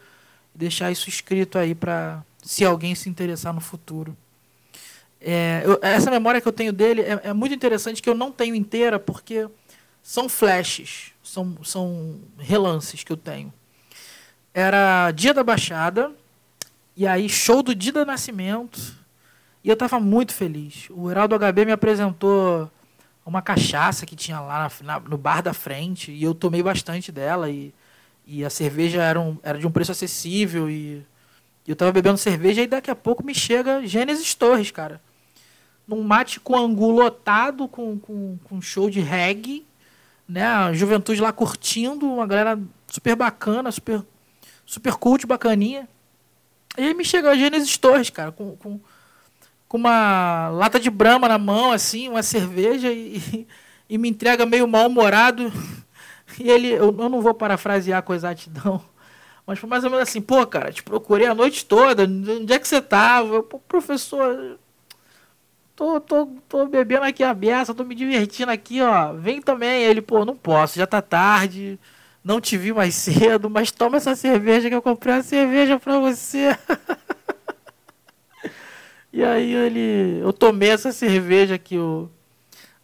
deixar 0.52 0.90
isso 0.90 1.08
escrito 1.08 1.56
aí 1.56 1.76
para 1.76 2.24
se 2.42 2.64
alguém 2.64 2.92
se 2.96 3.08
interessar 3.08 3.54
no 3.54 3.60
futuro. 3.60 4.16
É, 5.20 5.62
eu, 5.64 5.78
essa 5.80 6.10
memória 6.10 6.40
que 6.40 6.48
eu 6.48 6.52
tenho 6.52 6.72
dele 6.72 7.02
é, 7.02 7.20
é, 7.22 7.32
muito 7.32 7.54
interessante, 7.54 8.02
que 8.02 8.10
eu 8.10 8.14
não 8.16 8.32
tenho 8.32 8.56
inteira, 8.56 8.98
porque 8.98 9.48
são 10.02 10.28
flashes, 10.28 11.12
são, 11.22 11.56
são 11.62 12.18
relances 12.36 13.04
que 13.04 13.12
eu 13.12 13.16
tenho. 13.16 13.52
Era 14.52 15.12
dia 15.12 15.32
da 15.32 15.44
Baixada, 15.44 16.10
e 16.96 17.06
aí 17.06 17.28
show 17.28 17.62
do 17.62 17.76
Dia 17.76 17.92
do 17.92 18.04
Nascimento, 18.04 18.92
e 19.62 19.68
eu 19.68 19.74
estava 19.74 20.00
muito 20.00 20.34
feliz. 20.34 20.88
O 20.90 21.08
Heraldo 21.08 21.38
HB 21.38 21.66
me 21.66 21.70
apresentou 21.72 22.68
uma 23.24 23.42
cachaça 23.42 24.06
que 24.06 24.16
tinha 24.16 24.40
lá 24.40 24.70
na, 24.82 24.94
na, 24.94 25.00
no 25.00 25.18
bar 25.18 25.42
da 25.42 25.52
frente, 25.52 26.10
e 26.10 26.22
eu 26.22 26.34
tomei 26.34 26.62
bastante 26.62 27.12
dela, 27.12 27.50
e, 27.50 27.72
e 28.26 28.44
a 28.44 28.50
cerveja 28.50 29.02
era, 29.02 29.20
um, 29.20 29.38
era 29.42 29.58
de 29.58 29.66
um 29.66 29.70
preço 29.70 29.92
acessível, 29.92 30.70
e, 30.70 31.04
eu 31.66 31.74
estava 31.74 31.92
bebendo 31.92 32.18
cerveja, 32.18 32.62
e 32.62 32.66
daqui 32.66 32.90
a 32.90 32.96
pouco 32.96 33.24
me 33.24 33.34
chega 33.34 33.86
Gênesis 33.86 34.34
Torres, 34.34 34.70
cara 34.70 35.00
num 35.90 36.04
mate 36.04 36.38
com 36.38 36.56
angu 36.56 36.92
lotado, 36.92 37.66
com, 37.66 37.98
com, 37.98 38.38
com 38.44 38.62
show 38.62 38.88
de 38.88 39.00
reggae, 39.00 39.66
né? 40.28 40.44
A 40.44 40.72
juventude 40.72 41.20
lá 41.20 41.32
curtindo, 41.32 42.06
uma 42.06 42.26
galera 42.28 42.58
super 42.86 43.16
bacana, 43.16 43.72
super, 43.72 44.00
super 44.64 44.94
cult, 44.94 45.26
bacaninha. 45.26 45.88
E 46.78 46.82
aí 46.82 46.94
me 46.94 47.04
chegou 47.04 47.28
a 47.28 47.34
Gênesis 47.34 47.76
Torres, 47.76 48.08
cara, 48.08 48.30
com, 48.30 48.56
com, 48.56 48.80
com 49.70 49.78
uma 49.78 50.48
lata 50.48 50.80
de 50.80 50.90
brama 50.90 51.28
na 51.28 51.38
mão, 51.38 51.70
assim, 51.70 52.08
uma 52.08 52.24
cerveja, 52.24 52.92
e, 52.92 53.46
e 53.88 53.96
me 53.98 54.10
entrega 54.10 54.44
meio 54.44 54.66
mal-humorado. 54.68 55.52
E 56.38 56.48
ele, 56.48 56.68
eu, 56.70 56.96
eu 56.98 57.08
não 57.08 57.20
vou 57.20 57.34
parafrasear 57.34 58.02
com 58.04 58.14
exatidão, 58.14 58.80
mas 59.46 59.58
foi 59.58 59.68
mais 59.68 59.84
ou 59.84 59.90
menos 59.90 60.08
assim, 60.08 60.20
pô, 60.20 60.46
cara, 60.46 60.72
te 60.72 60.82
procurei 60.82 61.26
a 61.26 61.34
noite 61.34 61.66
toda, 61.66 62.04
onde 62.04 62.52
é 62.52 62.58
que 62.58 62.68
você 62.68 62.80
tava? 62.80 63.42
Pô, 63.42 63.58
professor, 63.58 64.58
tô, 65.76 66.00
tô, 66.00 66.26
tô 66.48 66.66
bebendo 66.66 67.04
aqui 67.04 67.24
a 67.24 67.34
beça, 67.34 67.74
tô 67.74 67.84
me 67.84 67.94
divertindo 67.94 68.52
aqui, 68.52 68.80
ó. 68.82 69.12
Vem 69.14 69.40
também. 69.42 69.82
Ele, 69.82 70.00
pô, 70.02 70.24
não 70.24 70.36
posso, 70.36 70.78
já 70.78 70.86
tá 70.86 71.02
tarde, 71.02 71.78
não 72.24 72.40
te 72.40 72.56
vi 72.56 72.72
mais 72.72 72.94
cedo, 72.94 73.50
mas 73.50 73.70
toma 73.70 73.96
essa 73.96 74.14
cerveja 74.14 74.68
que 74.68 74.74
eu 74.74 74.82
comprei 74.82 75.14
uma 75.14 75.22
cerveja 75.22 75.78
pra 75.78 75.98
você. 75.98 76.56
e 79.12 79.24
aí 79.24 79.54
ele. 79.54 80.20
Eu 80.22 80.32
tomei 80.32 80.70
essa 80.70 80.92
cerveja 80.92 81.58
que 81.58 81.76
o, 81.76 82.08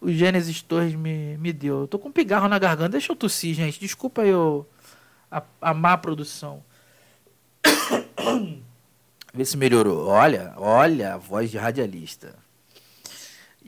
o 0.01 0.11
Gênesis 0.11 0.61
Torres 0.61 0.95
me, 0.95 1.37
me 1.37 1.53
deu. 1.53 1.81
Eu 1.81 1.87
tô 1.87 1.97
com 1.97 2.09
um 2.09 2.11
pigarro 2.11 2.47
na 2.47 2.59
garganta, 2.59 2.89
deixa 2.89 3.11
eu 3.11 3.15
tossir, 3.15 3.55
gente. 3.55 3.79
Desculpa 3.79 4.23
eu, 4.23 4.67
a, 5.31 5.41
a 5.61 5.73
má 5.73 5.97
produção. 5.97 6.63
Vê 9.33 9.45
se 9.45 9.57
melhorou. 9.57 10.07
Olha, 10.07 10.53
olha 10.57 11.13
a 11.13 11.17
voz 11.17 11.51
de 11.51 11.57
radialista. 11.57 12.35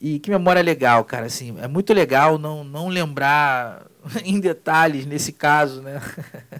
E 0.01 0.17
que 0.19 0.29
memória 0.29 0.61
legal, 0.61 1.03
cara, 1.03 1.25
assim, 1.25 1.57
é 1.59 1.67
muito 1.67 1.93
legal 1.93 2.37
não, 2.37 2.63
não 2.63 2.87
lembrar 2.87 3.85
em 4.23 4.39
detalhes 4.39 5.05
nesse 5.05 5.33
caso, 5.33 5.81
né? 5.81 6.01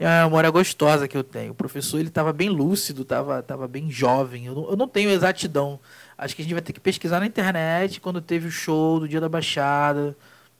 É 0.00 0.06
uma 0.06 0.24
memória 0.24 0.48
gostosa 0.48 1.06
que 1.06 1.14
eu 1.14 1.22
tenho. 1.22 1.52
O 1.52 1.54
professor, 1.54 1.98
ele 1.98 2.08
estava 2.08 2.32
bem 2.32 2.48
lúcido, 2.48 3.02
estava 3.02 3.42
tava 3.42 3.68
bem 3.68 3.90
jovem. 3.90 4.46
Eu 4.46 4.54
não, 4.54 4.70
eu 4.70 4.76
não 4.76 4.88
tenho 4.88 5.10
exatidão. 5.10 5.78
Acho 6.16 6.34
que 6.34 6.40
a 6.40 6.44
gente 6.44 6.54
vai 6.54 6.62
ter 6.62 6.72
que 6.72 6.80
pesquisar 6.80 7.20
na 7.20 7.26
internet 7.26 8.00
quando 8.00 8.18
teve 8.18 8.48
o 8.48 8.50
show 8.50 8.98
do 8.98 9.06
Dia 9.06 9.20
da 9.20 9.28
Baixada, 9.28 10.16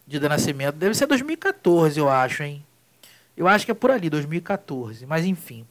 Dia 0.07 0.21
do 0.21 0.29
Nascimento. 0.29 0.77
Deve 0.77 0.95
ser 0.95 1.07
2014, 1.07 1.99
eu 1.99 2.11
acho, 2.11 2.43
hein? 2.43 2.63
Eu 3.35 3.49
acho 3.49 3.65
que 3.65 3.71
é 3.71 3.75
por 3.75 3.91
ali, 3.91 4.11
2014. 4.11 5.07
Mas 5.07 5.25
enfim. 5.25 5.65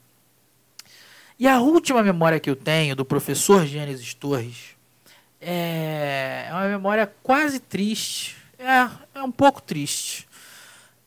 E 1.38 1.46
a 1.46 1.60
última 1.60 2.02
memória 2.02 2.40
que 2.40 2.50
eu 2.50 2.56
tenho 2.56 2.96
do 2.96 3.04
professor 3.04 3.64
Gênesis 3.64 4.14
Torres 4.14 4.74
é, 5.40 6.46
é 6.48 6.52
uma 6.52 6.66
memória 6.66 7.08
quase 7.22 7.60
triste. 7.60 8.36
É, 8.58 8.90
é 9.14 9.22
um 9.22 9.30
pouco 9.30 9.62
triste. 9.62 10.28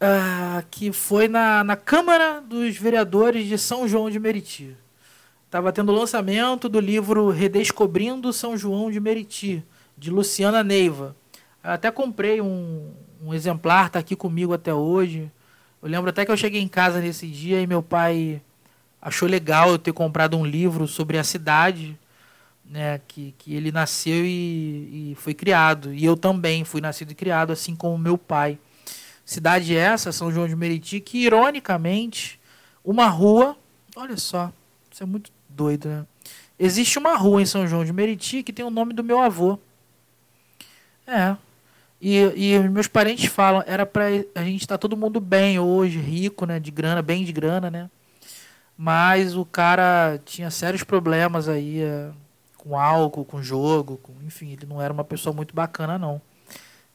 Uh, 0.01 0.65
que 0.69 0.91
foi 0.91 1.27
na, 1.27 1.63
na 1.63 1.77
Câmara 1.77 2.41
dos 2.41 2.75
Vereadores 2.75 3.47
de 3.47 3.57
São 3.57 3.87
João 3.87 4.09
de 4.09 4.19
Meriti. 4.19 4.75
Estava 5.45 5.71
tendo 5.71 5.91
o 5.91 5.95
lançamento 5.95 6.67
do 6.67 6.79
livro 6.79 7.29
Redescobrindo 7.29 8.33
São 8.33 8.57
João 8.57 8.91
de 8.91 8.99
Meriti, 8.99 9.63
de 9.97 10.09
Luciana 10.09 10.63
Neiva. 10.63 11.15
Eu 11.63 11.71
até 11.71 11.89
comprei 11.89 12.41
um, 12.41 12.91
um 13.21 13.33
exemplar, 13.33 13.85
está 13.85 13.99
aqui 13.99 14.15
comigo 14.15 14.51
até 14.51 14.73
hoje. 14.73 15.31
Eu 15.81 15.87
lembro 15.87 16.09
até 16.09 16.25
que 16.25 16.31
eu 16.31 16.37
cheguei 16.37 16.61
em 16.61 16.67
casa 16.67 16.99
nesse 16.99 17.27
dia 17.27 17.61
e 17.61 17.67
meu 17.67 17.81
pai 17.81 18.41
achou 19.01 19.27
legal 19.29 19.69
eu 19.69 19.77
ter 19.77 19.93
comprado 19.93 20.35
um 20.35 20.45
livro 20.45 20.87
sobre 20.87 21.17
a 21.17 21.23
cidade 21.23 21.97
né, 22.65 22.99
que, 23.07 23.35
que 23.37 23.53
ele 23.53 23.71
nasceu 23.71 24.25
e, 24.25 25.11
e 25.11 25.15
foi 25.15 25.33
criado. 25.33 25.93
E 25.93 26.03
eu 26.03 26.17
também 26.17 26.63
fui 26.63 26.81
nascido 26.81 27.11
e 27.11 27.15
criado, 27.15 27.51
assim 27.51 27.75
como 27.75 27.97
meu 27.97 28.17
pai. 28.17 28.57
Cidade 29.25 29.75
essa, 29.75 30.11
São 30.11 30.31
João 30.31 30.47
de 30.47 30.55
Meriti, 30.55 30.99
que 30.99 31.19
ironicamente, 31.19 32.39
uma 32.83 33.07
rua, 33.07 33.55
olha 33.95 34.17
só, 34.17 34.51
isso 34.91 35.03
é 35.03 35.05
muito 35.05 35.31
doido, 35.47 35.87
né? 35.87 36.05
Existe 36.59 36.99
uma 36.99 37.15
rua 37.15 37.41
em 37.41 37.45
São 37.45 37.67
João 37.67 37.83
de 37.83 37.91
Meriti 37.93 38.43
que 38.43 38.53
tem 38.53 38.63
o 38.63 38.69
nome 38.69 38.93
do 38.93 39.03
meu 39.03 39.19
avô. 39.19 39.57
É. 41.07 41.35
E, 41.99 42.19
e 42.35 42.59
meus 42.69 42.87
parentes 42.87 43.25
falam, 43.25 43.63
era 43.65 43.85
pra 43.85 44.05
a 44.35 44.43
gente 44.43 44.61
estar 44.61 44.75
tá 44.75 44.77
todo 44.77 44.97
mundo 44.97 45.19
bem 45.19 45.57
hoje, 45.57 45.99
rico, 45.99 46.45
né? 46.45 46.59
De 46.59 46.69
grana, 46.69 47.01
bem 47.01 47.23
de 47.23 47.31
grana, 47.31 47.71
né? 47.71 47.89
Mas 48.77 49.35
o 49.35 49.45
cara 49.45 50.19
tinha 50.25 50.51
sérios 50.51 50.83
problemas 50.83 51.47
aí. 51.47 51.81
É, 51.81 52.11
com 52.63 52.79
álcool, 52.79 53.25
com 53.25 53.43
jogo, 53.43 53.97
com, 53.97 54.13
enfim, 54.25 54.53
ele 54.53 54.65
não 54.65 54.81
era 54.81 54.93
uma 54.93 55.03
pessoa 55.03 55.35
muito 55.35 55.53
bacana 55.53 55.97
não. 55.97 56.21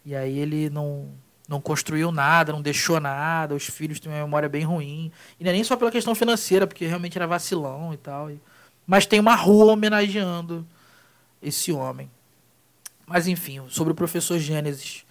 E 0.04 0.16
aí 0.16 0.38
ele 0.38 0.70
não 0.70 1.10
não 1.48 1.60
construiu 1.60 2.12
nada, 2.12 2.52
não 2.52 2.60
deixou 2.60 3.00
nada, 3.00 3.54
os 3.54 3.64
filhos 3.64 3.98
têm 3.98 4.12
uma 4.12 4.20
memória 4.20 4.48
bem 4.48 4.64
ruim. 4.64 5.10
E 5.40 5.44
não 5.44 5.50
é 5.50 5.54
nem 5.54 5.64
só 5.64 5.76
pela 5.76 5.90
questão 5.90 6.14
financeira, 6.14 6.66
porque 6.66 6.86
realmente 6.86 7.16
era 7.16 7.26
vacilão 7.26 7.94
e 7.94 7.96
tal. 7.96 8.30
Mas 8.86 9.06
tem 9.06 9.18
uma 9.18 9.34
rua 9.34 9.72
homenageando 9.72 10.66
esse 11.42 11.72
homem. 11.72 12.10
Mas 13.06 13.26
enfim, 13.26 13.62
sobre 13.68 13.92
o 13.92 13.96
professor 13.96 14.38
Gênesis. 14.38 15.06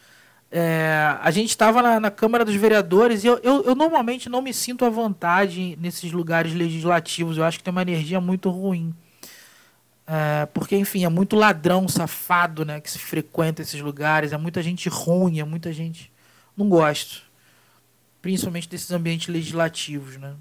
É, 0.52 1.18
a 1.20 1.32
gente 1.32 1.50
estava 1.50 1.82
na, 1.82 2.00
na, 2.00 2.12
Câmara 2.12 2.46
dos 2.46 2.56
Vereadores 2.56 3.24
e 3.24 3.28
eu, 3.28 3.38
eu, 3.44 3.64
eu, 3.64 3.76
normalmente 3.76 4.30
não 4.30 4.42
me 4.42 4.54
sinto 4.54 4.86
à 4.86 4.90
vontade 4.90 5.78
nesses 5.82 6.12
lugares 6.12 6.54
legislativos. 6.54 7.38
Eu 7.38 7.44
acho 7.44 7.58
que 7.58 7.64
tem 7.64 7.72
uma 7.72 7.82
energia 7.82 8.22
muito 8.22 8.50
ruim. 8.50 8.96
É, 10.06 10.46
porque, 10.54 10.78
enfim, 10.78 11.04
é 11.04 11.10
muito 11.10 11.36
ladrão 11.36 11.88
safado 11.88 12.64
né, 12.64 12.80
que 12.80 12.90
se 12.90 13.00
frequenta 13.00 13.62
esses 13.62 13.82
lugares, 13.82 14.32
é 14.32 14.38
muita 14.38 14.64
gente 14.64 14.88
ruim, 14.88 15.40
é 15.40 15.44
muita 15.44 15.74
gente. 15.74 16.12
Não 16.58 16.68
gosto. 16.68 17.22
Principalmente 18.22 18.68
desses 18.68 18.92
ambientes 18.92 19.28
legislativos. 19.28 20.18
Né? 20.18 20.34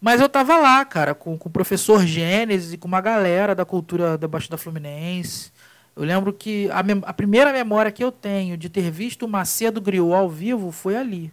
Mas 0.00 0.20
eu 0.20 0.28
tava 0.28 0.56
lá, 0.56 0.84
cara, 0.84 1.14
com, 1.14 1.36
com 1.36 1.48
o 1.48 1.52
professor 1.52 2.06
Gênesis 2.06 2.72
e 2.72 2.78
com 2.78 2.86
uma 2.86 3.00
galera 3.00 3.54
da 3.54 3.64
cultura 3.64 4.16
da 4.16 4.28
Baixada 4.28 4.56
Fluminense. 4.56 5.50
Eu 5.96 6.04
lembro 6.04 6.32
que 6.32 6.70
a, 6.70 6.84
a 7.08 7.12
primeira 7.12 7.52
memória 7.52 7.90
que 7.90 8.04
eu 8.04 8.12
tenho 8.12 8.56
de 8.56 8.68
ter 8.68 8.90
visto 8.90 9.24
o 9.24 9.28
Macedo 9.28 9.80
Griot 9.80 10.12
ao 10.12 10.28
vivo 10.28 10.70
foi 10.70 10.96
ali. 10.96 11.32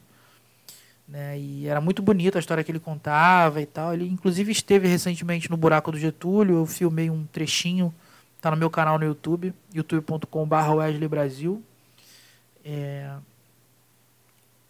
Né? 1.07 1.38
E 1.38 1.67
era 1.67 1.81
muito 1.81 2.01
bonita 2.01 2.38
a 2.38 2.41
história 2.41 2.63
que 2.63 2.71
ele 2.71 2.79
contava 2.79 3.62
e 3.62 3.65
tal. 3.65 3.93
Ele, 3.93 4.07
inclusive, 4.07 4.51
esteve 4.51 4.88
recentemente 4.88 5.51
no 5.51 5.57
Buraco 5.57 5.91
do 5.91 6.00
Getúlio. 6.00 6.59
Eu 6.59 6.65
filmei 6.65 7.09
um 7.09 7.25
trechinho, 7.25 7.93
tá 8.41 8.50
no 8.50 8.57
meu 8.57 8.69
canal 8.69 8.97
no 8.97 9.05
YouTube, 9.05 9.53
youtube.com.br 9.73 10.55
Wesley 10.75 11.07
Brasil. 11.07 11.62
É... 12.63 13.12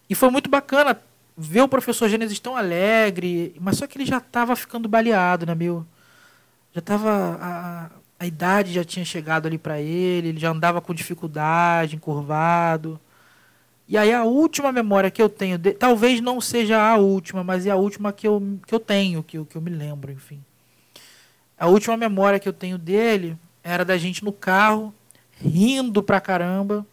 E 0.10 0.16
foi 0.16 0.30
muito 0.30 0.50
bacana 0.50 1.00
ver 1.36 1.62
o 1.62 1.68
professor 1.68 2.08
Gênesis 2.10 2.40
tão 2.40 2.56
alegre, 2.56 3.56
mas 3.60 3.78
só 3.78 3.88
que 3.88 3.98
ele 3.98 4.06
já 4.06 4.18
estava 4.18 4.56
ficando 4.56 4.88
baleado, 4.88 5.46
né, 5.46 5.56
meu? 5.56 5.86
Já 6.74 6.80
estava. 6.80 7.38
A, 7.42 7.90
a 8.20 8.26
idade 8.26 8.74
já 8.74 8.84
tinha 8.84 9.04
chegado 9.04 9.48
ali 9.48 9.58
para 9.58 9.82
ele, 9.82 10.30
ele 10.30 10.40
já 10.40 10.50
andava 10.50 10.80
com 10.82 10.94
dificuldade, 10.94 11.96
encurvado. 11.96 13.00
E 13.88 13.98
aí 13.98 14.14
a 14.14 14.24
última 14.24 14.72
memória 14.72 15.12
que 15.12 15.22
eu 15.22 15.28
tenho, 15.28 15.58
de, 15.58 15.74
talvez 15.74 16.22
não 16.22 16.40
seja 16.40 16.82
a 16.82 16.96
última, 16.96 17.44
mas 17.44 17.66
é 17.66 17.72
a 17.72 17.76
última 17.76 18.14
que 18.14 18.28
eu, 18.28 18.42
que 18.66 18.74
eu 18.74 18.80
tenho, 18.80 19.22
que 19.24 19.38
eu, 19.38 19.46
que 19.46 19.56
eu 19.58 19.62
me 19.62 19.70
lembro, 19.70 20.12
enfim. 20.12 20.42
A 21.58 21.68
última 21.68 21.98
memória 21.98 22.40
que 22.40 22.48
eu 22.48 22.54
tenho 22.54 22.78
dele 22.78 23.38
era 23.64 23.84
da 23.84 23.98
gente 23.98 24.24
no 24.24 24.32
carro, 24.32 24.94
rindo 25.38 26.02
pra 26.02 26.22
caramba. 26.22 26.86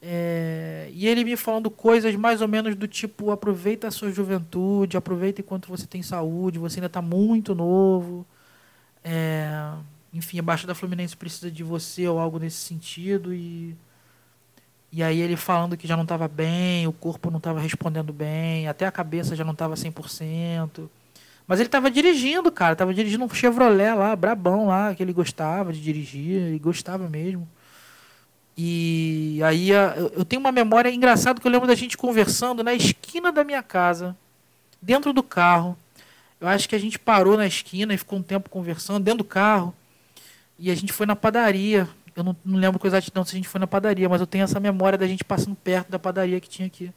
É, 0.00 0.88
e 0.92 1.06
ele 1.08 1.24
me 1.24 1.36
falando 1.36 1.70
coisas 1.70 2.14
mais 2.16 2.40
ou 2.42 2.48
menos 2.48 2.74
do 2.76 2.86
tipo: 2.88 3.30
aproveita 3.30 3.88
a 3.88 3.90
sua 3.90 4.10
juventude, 4.12 4.96
aproveita 4.96 5.40
enquanto 5.40 5.68
você 5.68 5.86
tem 5.86 6.02
saúde, 6.02 6.58
você 6.58 6.78
ainda 6.78 6.86
está 6.86 7.02
muito 7.02 7.54
novo. 7.54 8.26
É, 9.04 9.72
enfim, 10.12 10.38
abaixo 10.38 10.66
da 10.66 10.74
Fluminense 10.74 11.16
precisa 11.16 11.50
de 11.50 11.62
você 11.64 12.06
ou 12.08 12.18
algo 12.18 12.38
nesse 12.38 12.58
sentido. 12.58 13.32
E 13.34 13.76
E 14.92 15.02
aí 15.02 15.20
ele 15.20 15.36
falando 15.36 15.76
que 15.76 15.86
já 15.86 15.96
não 15.96 16.04
estava 16.04 16.26
bem, 16.28 16.86
o 16.86 16.92
corpo 16.92 17.30
não 17.30 17.38
estava 17.38 17.60
respondendo 17.60 18.12
bem, 18.12 18.66
até 18.68 18.86
a 18.86 18.92
cabeça 18.92 19.36
já 19.36 19.44
não 19.44 19.52
estava 19.52 19.76
100%. 19.76 20.88
Mas 21.46 21.60
ele 21.60 21.68
estava 21.68 21.90
dirigindo, 21.90 22.50
cara, 22.50 22.72
estava 22.72 22.94
dirigindo 22.94 23.24
um 23.24 23.28
Chevrolet 23.28 23.94
lá, 23.94 24.16
brabão 24.16 24.66
lá, 24.66 24.94
que 24.94 25.02
ele 25.02 25.12
gostava 25.12 25.72
de 25.72 25.80
dirigir, 25.80 26.54
e 26.54 26.58
gostava 26.58 27.08
mesmo. 27.08 27.48
E 28.56 29.40
aí 29.44 29.68
eu 29.70 30.24
tenho 30.24 30.40
uma 30.40 30.50
memória 30.50 30.90
engraçada 30.90 31.40
que 31.40 31.46
eu 31.46 31.50
lembro 31.50 31.66
da 31.68 31.74
gente 31.74 31.96
conversando 31.96 32.64
na 32.64 32.72
esquina 32.72 33.30
da 33.30 33.44
minha 33.44 33.62
casa, 33.62 34.16
dentro 34.80 35.12
do 35.12 35.22
carro. 35.22 35.76
Eu 36.40 36.48
acho 36.48 36.68
que 36.68 36.74
a 36.74 36.78
gente 36.78 36.98
parou 36.98 37.36
na 37.36 37.46
esquina 37.46 37.92
e 37.92 37.98
ficou 37.98 38.18
um 38.18 38.22
tempo 38.22 38.48
conversando 38.48 39.00
dentro 39.00 39.18
do 39.18 39.24
carro. 39.24 39.74
E 40.58 40.70
a 40.70 40.74
gente 40.74 40.92
foi 40.92 41.06
na 41.06 41.14
padaria. 41.14 41.88
Eu 42.14 42.24
não, 42.24 42.36
não 42.42 42.58
lembro 42.58 42.78
com 42.78 42.86
exatidão 42.86 43.24
se 43.24 43.34
a 43.34 43.36
gente 43.36 43.48
foi 43.48 43.58
na 43.58 43.66
padaria, 43.66 44.08
mas 44.08 44.22
eu 44.22 44.26
tenho 44.26 44.44
essa 44.44 44.58
memória 44.58 44.96
da 44.96 45.06
gente 45.06 45.22
passando 45.22 45.54
perto 45.54 45.90
da 45.90 45.98
padaria 45.98 46.40
que 46.40 46.48
tinha 46.48 46.66
aqui. 46.66 46.90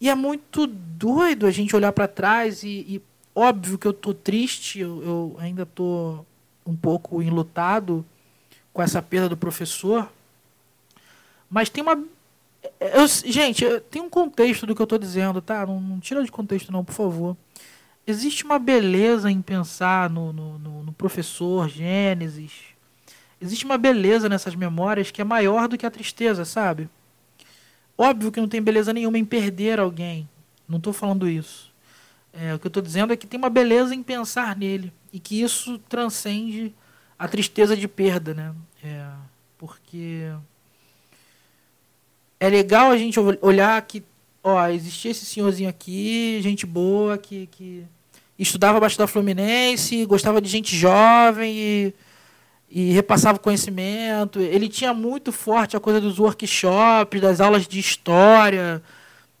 E 0.00 0.10
é 0.10 0.14
muito 0.14 0.66
doido 0.66 1.46
a 1.46 1.50
gente 1.50 1.74
olhar 1.74 1.92
para 1.92 2.06
trás 2.06 2.62
e, 2.62 2.68
e, 2.68 3.02
óbvio 3.34 3.78
que 3.78 3.86
eu 3.86 3.92
tô 3.92 4.14
triste, 4.14 4.78
eu, 4.78 5.02
eu 5.02 5.36
ainda 5.40 5.66
tô 5.66 6.24
um 6.64 6.76
pouco 6.76 7.22
enlutado 7.22 8.04
com 8.72 8.82
essa 8.82 9.02
perda 9.02 9.28
do 9.28 9.36
professor, 9.36 10.08
mas 11.50 11.68
tem 11.68 11.82
uma 11.82 11.96
eu, 12.80 13.06
gente, 13.06 13.64
tem 13.90 14.02
um 14.02 14.10
contexto 14.10 14.66
do 14.66 14.74
que 14.74 14.82
eu 14.82 14.84
estou 14.84 14.98
dizendo, 14.98 15.40
tá? 15.40 15.64
Não, 15.66 15.80
não, 15.80 16.00
tira 16.00 16.22
de 16.24 16.30
contexto 16.30 16.72
não, 16.72 16.84
por 16.84 16.92
favor. 16.92 17.36
Existe 18.06 18.44
uma 18.44 18.58
beleza 18.58 19.30
em 19.30 19.42
pensar 19.42 20.08
no, 20.10 20.32
no, 20.32 20.58
no, 20.58 20.82
no 20.84 20.92
professor 20.92 21.68
Gênesis. 21.68 22.52
Existe 23.40 23.64
uma 23.64 23.78
beleza 23.78 24.28
nessas 24.28 24.54
memórias 24.54 25.10
que 25.10 25.20
é 25.20 25.24
maior 25.24 25.68
do 25.68 25.76
que 25.76 25.86
a 25.86 25.90
tristeza, 25.90 26.44
sabe? 26.44 26.88
Óbvio 27.96 28.32
que 28.32 28.40
não 28.40 28.48
tem 28.48 28.62
beleza 28.62 28.92
nenhuma 28.92 29.18
em 29.18 29.24
perder 29.24 29.78
alguém. 29.78 30.28
Não 30.68 30.78
estou 30.78 30.92
falando 30.92 31.28
isso. 31.28 31.72
É, 32.32 32.54
o 32.54 32.58
que 32.58 32.66
eu 32.66 32.70
estou 32.70 32.82
dizendo 32.82 33.12
é 33.12 33.16
que 33.16 33.26
tem 33.26 33.38
uma 33.38 33.50
beleza 33.50 33.94
em 33.94 34.02
pensar 34.02 34.56
nele. 34.56 34.92
E 35.12 35.20
que 35.20 35.40
isso 35.40 35.78
transcende 35.88 36.74
a 37.18 37.28
tristeza 37.28 37.76
de 37.76 37.86
perda, 37.86 38.34
né? 38.34 38.54
É, 38.82 39.06
porque 39.56 40.30
é 42.40 42.48
legal 42.48 42.90
a 42.90 42.96
gente 42.96 43.18
olhar 43.40 43.80
que, 43.82 44.02
ó, 44.42 44.66
existia 44.68 45.10
esse 45.10 45.24
senhorzinho 45.24 45.68
aqui, 45.68 46.38
gente 46.42 46.64
boa, 46.64 47.18
que, 47.18 47.48
que 47.48 47.84
estudava 48.38 48.78
abaixo 48.78 48.96
da 48.96 49.06
Fluminense, 49.06 50.06
gostava 50.06 50.40
de 50.40 50.48
gente 50.48 50.76
jovem 50.76 51.56
e, 51.56 51.94
e 52.70 52.92
repassava 52.92 53.38
conhecimento. 53.38 54.38
Ele 54.40 54.68
tinha 54.68 54.94
muito 54.94 55.32
forte 55.32 55.76
a 55.76 55.80
coisa 55.80 56.00
dos 56.00 56.18
workshops, 56.18 57.20
das 57.20 57.40
aulas 57.40 57.66
de 57.66 57.80
história 57.80 58.82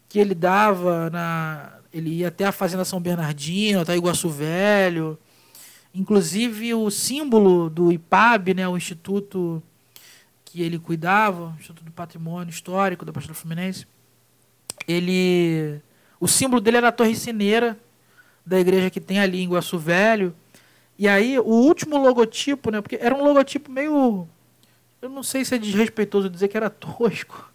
que 0.08 0.18
ele 0.18 0.34
dava 0.34 1.10
na. 1.10 1.74
Ele 1.92 2.10
ia 2.10 2.28
até 2.28 2.44
a 2.44 2.52
Fazenda 2.52 2.84
São 2.84 3.00
Bernardino, 3.00 3.80
até 3.80 3.96
Iguaçu 3.96 4.28
Velho. 4.28 5.18
Inclusive 5.94 6.74
o 6.74 6.90
símbolo 6.90 7.70
do 7.70 7.90
IPAB, 7.90 8.54
né, 8.54 8.68
o 8.68 8.76
Instituto 8.76 9.62
que 10.50 10.62
ele 10.62 10.78
cuidava, 10.78 11.54
Instituto 11.58 11.84
do 11.84 11.92
Patrimônio 11.92 12.50
Histórico 12.50 13.04
da 13.04 13.12
Baixada 13.12 13.34
Fluminense, 13.34 13.86
ele, 14.86 15.80
o 16.18 16.26
símbolo 16.26 16.60
dele 16.60 16.78
era 16.78 16.88
a 16.88 16.92
torre 16.92 17.14
cineira 17.14 17.78
da 18.44 18.58
igreja 18.58 18.90
que 18.90 19.00
tem 19.00 19.20
ali 19.20 19.40
em 19.40 19.44
Iguaçu 19.44 19.78
Velho. 19.78 20.34
E 20.98 21.06
aí 21.06 21.38
o 21.38 21.44
último 21.44 21.98
logotipo, 21.98 22.70
né, 22.70 22.80
porque 22.80 22.98
era 23.00 23.14
um 23.14 23.22
logotipo 23.22 23.70
meio 23.70 24.26
eu 25.00 25.08
não 25.08 25.22
sei 25.22 25.44
se 25.44 25.54
é 25.54 25.58
desrespeitoso 25.58 26.28
dizer 26.28 26.48
que 26.48 26.56
era 26.56 26.68
tosco. 26.68 27.52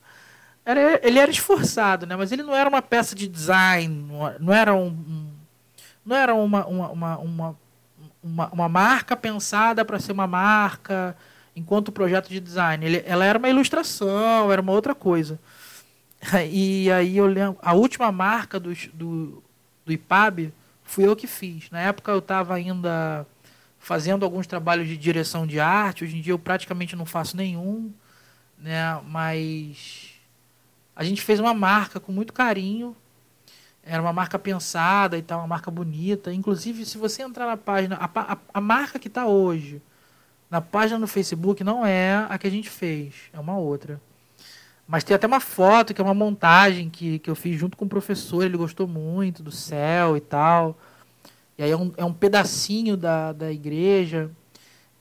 Era, 0.66 1.06
ele 1.06 1.20
era 1.20 1.30
esforçado, 1.30 2.06
né? 2.06 2.16
Mas 2.16 2.32
ele 2.32 2.42
não 2.42 2.56
era 2.56 2.70
uma 2.70 2.82
peça 2.82 3.14
de 3.14 3.28
design, 3.28 4.08
não 4.40 4.54
era 4.54 4.74
um, 4.74 5.30
não 6.06 6.16
era 6.16 6.34
uma, 6.34 6.66
uma, 6.66 6.88
uma, 6.90 7.58
uma, 8.24 8.50
uma 8.54 8.70
marca 8.70 9.18
pensada 9.18 9.84
para 9.84 10.00
ser 10.00 10.14
uma 10.14 10.26
marca 10.26 11.18
enquanto 11.56 11.92
projeto 11.92 12.30
de 12.30 12.40
design. 12.40 12.86
Ele, 12.86 13.04
ela 13.06 13.26
era 13.26 13.38
uma 13.38 13.50
ilustração, 13.50 14.52
era 14.52 14.62
uma 14.62 14.72
outra 14.72 14.96
coisa. 14.96 15.40
E 16.50 16.90
aí 16.92 17.18
eu 17.18 17.26
lembro, 17.26 17.60
a 17.62 17.74
última 17.74 18.10
marca 18.10 18.58
do, 18.58 18.74
do, 18.94 19.44
do 19.86 19.92
IPAB 19.92 20.54
fui 20.84 21.06
eu 21.06 21.16
que 21.16 21.28
fiz. 21.28 21.70
Na 21.70 21.82
época 21.82 22.12
eu 22.12 22.20
estava 22.20 22.54
ainda 22.54 23.28
fazendo 23.78 24.24
alguns 24.24 24.48
trabalhos 24.48 24.88
de 24.88 24.96
direção 24.96 25.46
de 25.46 25.60
arte. 25.60 26.06
Hoje 26.06 26.18
em 26.18 26.22
dia 26.22 26.32
eu 26.32 26.40
praticamente 26.40 26.96
não 26.96 27.06
faço 27.06 27.36
nenhum, 27.36 27.92
né? 28.58 29.02
Mas 29.06 30.12
a 30.96 31.04
gente 31.04 31.22
fez 31.22 31.40
uma 31.40 31.54
marca 31.54 32.00
com 32.00 32.12
muito 32.12 32.32
carinho. 32.32 32.96
Era 33.86 34.02
uma 34.02 34.14
marca 34.14 34.40
pensada 34.40 35.18
e 35.18 35.22
tal, 35.22 35.40
uma 35.40 35.48
marca 35.48 35.70
bonita. 35.70 36.34
Inclusive, 36.34 36.86
se 36.86 36.98
você 36.98 37.22
entrar 37.22 37.46
na 37.46 37.58
página, 37.58 37.98
a, 37.98 38.34
a, 38.34 38.38
a 38.54 38.62
marca 38.62 38.98
que 38.98 39.10
está 39.10 39.26
hoje, 39.26 39.82
na 40.54 40.62
página 40.62 41.00
no 41.00 41.08
Facebook 41.08 41.64
não 41.64 41.84
é 41.84 42.28
a 42.30 42.38
que 42.38 42.46
a 42.46 42.50
gente 42.52 42.70
fez, 42.70 43.16
é 43.34 43.40
uma 43.40 43.58
outra. 43.58 44.00
Mas 44.88 45.04
tem 45.04 45.16
até 45.16 45.26
uma 45.26 45.40
foto 45.40 45.96
que 45.96 46.00
é 46.00 46.04
uma 46.04 46.14
montagem 46.14 46.92
que, 46.92 47.18
que 47.18 47.28
eu 47.28 47.36
fiz 47.36 47.60
junto 47.60 47.76
com 47.76 47.86
o 47.86 47.90
professor, 47.90 48.44
ele 48.44 48.56
gostou 48.56 48.88
muito 48.88 49.42
do 49.42 49.52
céu 49.52 50.16
e 50.16 50.22
tal. 50.22 50.78
E 51.58 51.64
aí 51.64 51.72
é 51.72 51.76
um, 51.76 51.92
é 51.98 52.06
um 52.06 52.14
pedacinho 52.14 52.96
da, 52.96 53.34
da 53.34 53.52
igreja. 53.52 54.30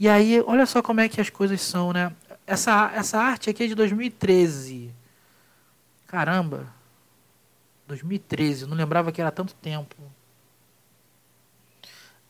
E 0.01 0.09
aí, 0.09 0.43
olha 0.47 0.65
só 0.65 0.81
como 0.81 1.03
é 1.03 1.09
que 1.09 1.21
as 1.21 1.29
coisas 1.29 1.61
são, 1.61 1.93
né? 1.93 2.11
Essa, 2.47 2.91
essa 2.95 3.19
arte 3.19 3.51
aqui 3.51 3.65
é 3.65 3.67
de 3.67 3.75
2013. 3.75 4.91
Caramba! 6.07 6.67
2013, 7.88 8.62
eu 8.62 8.69
não 8.69 8.77
lembrava 8.77 9.12
que 9.12 9.21
era 9.21 9.31
tanto 9.31 9.55
tempo. 9.57 9.97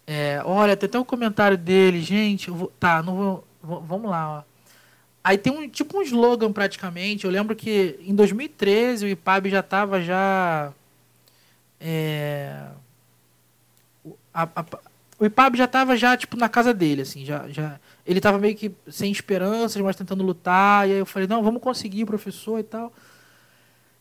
É, 0.07 0.43
olha, 0.45 0.77
tem 0.77 0.87
até 0.89 0.99
um 0.99 1.05
comentário 1.05 1.57
dele, 1.57 2.01
gente. 2.01 2.51
Vou, 2.51 2.73
tá, 2.79 3.03
não 3.03 3.17
vou, 3.17 3.45
vou, 3.63 3.81
Vamos 3.83 4.11
lá, 4.11 4.39
ó. 4.39 4.53
Aí 5.25 5.39
tem 5.39 5.53
um 5.53 5.69
tipo 5.69 5.99
um 5.99 6.03
slogan 6.03 6.53
praticamente. 6.53 7.25
Eu 7.25 7.31
lembro 7.31 7.55
que 7.55 7.99
em 8.01 8.15
2013 8.15 9.07
o 9.07 9.09
IPAB 9.09 9.51
já 9.51 9.61
estava 9.61 10.01
já. 10.01 10.73
É, 11.81 12.69
a, 14.35 14.43
a, 14.45 14.65
o 15.19 15.25
IPAB 15.27 15.57
já 15.57 15.65
estava 15.67 15.97
já 15.97 16.17
tipo 16.17 16.37
na 16.37 16.49
casa 16.49 16.75
dele, 16.75 17.03
assim, 17.03 17.25
já, 17.25 17.49
já 17.49 17.79
ele 18.05 18.19
estava 18.19 18.39
meio 18.39 18.57
que 18.57 18.73
sem 18.89 19.13
esperanças, 19.13 19.81
mas 19.81 19.97
tentando 19.97 20.25
lutar. 20.25 20.89
E 20.89 20.93
aí 20.93 20.99
eu 20.99 21.07
falei, 21.07 21.29
não, 21.29 21.43
vamos 21.43 21.63
conseguir, 21.63 22.05
professor 22.05 22.59
e 22.59 22.65
tal. 22.65 22.93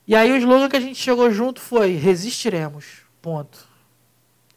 E 0.08 0.16
aí 0.16 0.32
o 0.32 0.38
slogan 0.38 0.70
que 0.70 0.76
a 0.76 0.80
gente 0.80 1.00
chegou 1.00 1.32
junto 1.32 1.62
foi 1.62 1.92
resistiremos. 1.94 3.02
Ponto. 3.22 3.71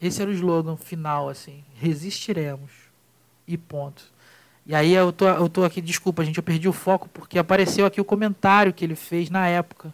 Esse 0.01 0.23
era 0.23 0.31
o 0.31 0.35
slogan 0.35 0.77
final, 0.77 1.29
assim. 1.29 1.65
Resistiremos. 1.77 2.71
E 3.47 3.57
ponto. 3.57 4.13
E 4.67 4.75
aí 4.75 4.95
eu 4.95 5.13
tô, 5.13 5.27
eu 5.29 5.49
tô 5.49 5.65
aqui, 5.65 5.81
desculpa, 5.81 6.25
gente, 6.25 6.39
eu 6.39 6.43
perdi 6.43 6.69
o 6.69 6.73
foco 6.73 7.09
porque 7.09 7.39
apareceu 7.39 7.85
aqui 7.85 8.01
o 8.01 8.05
comentário 8.05 8.73
que 8.73 8.85
ele 8.85 8.95
fez 8.95 9.29
na 9.29 9.47
época. 9.47 9.93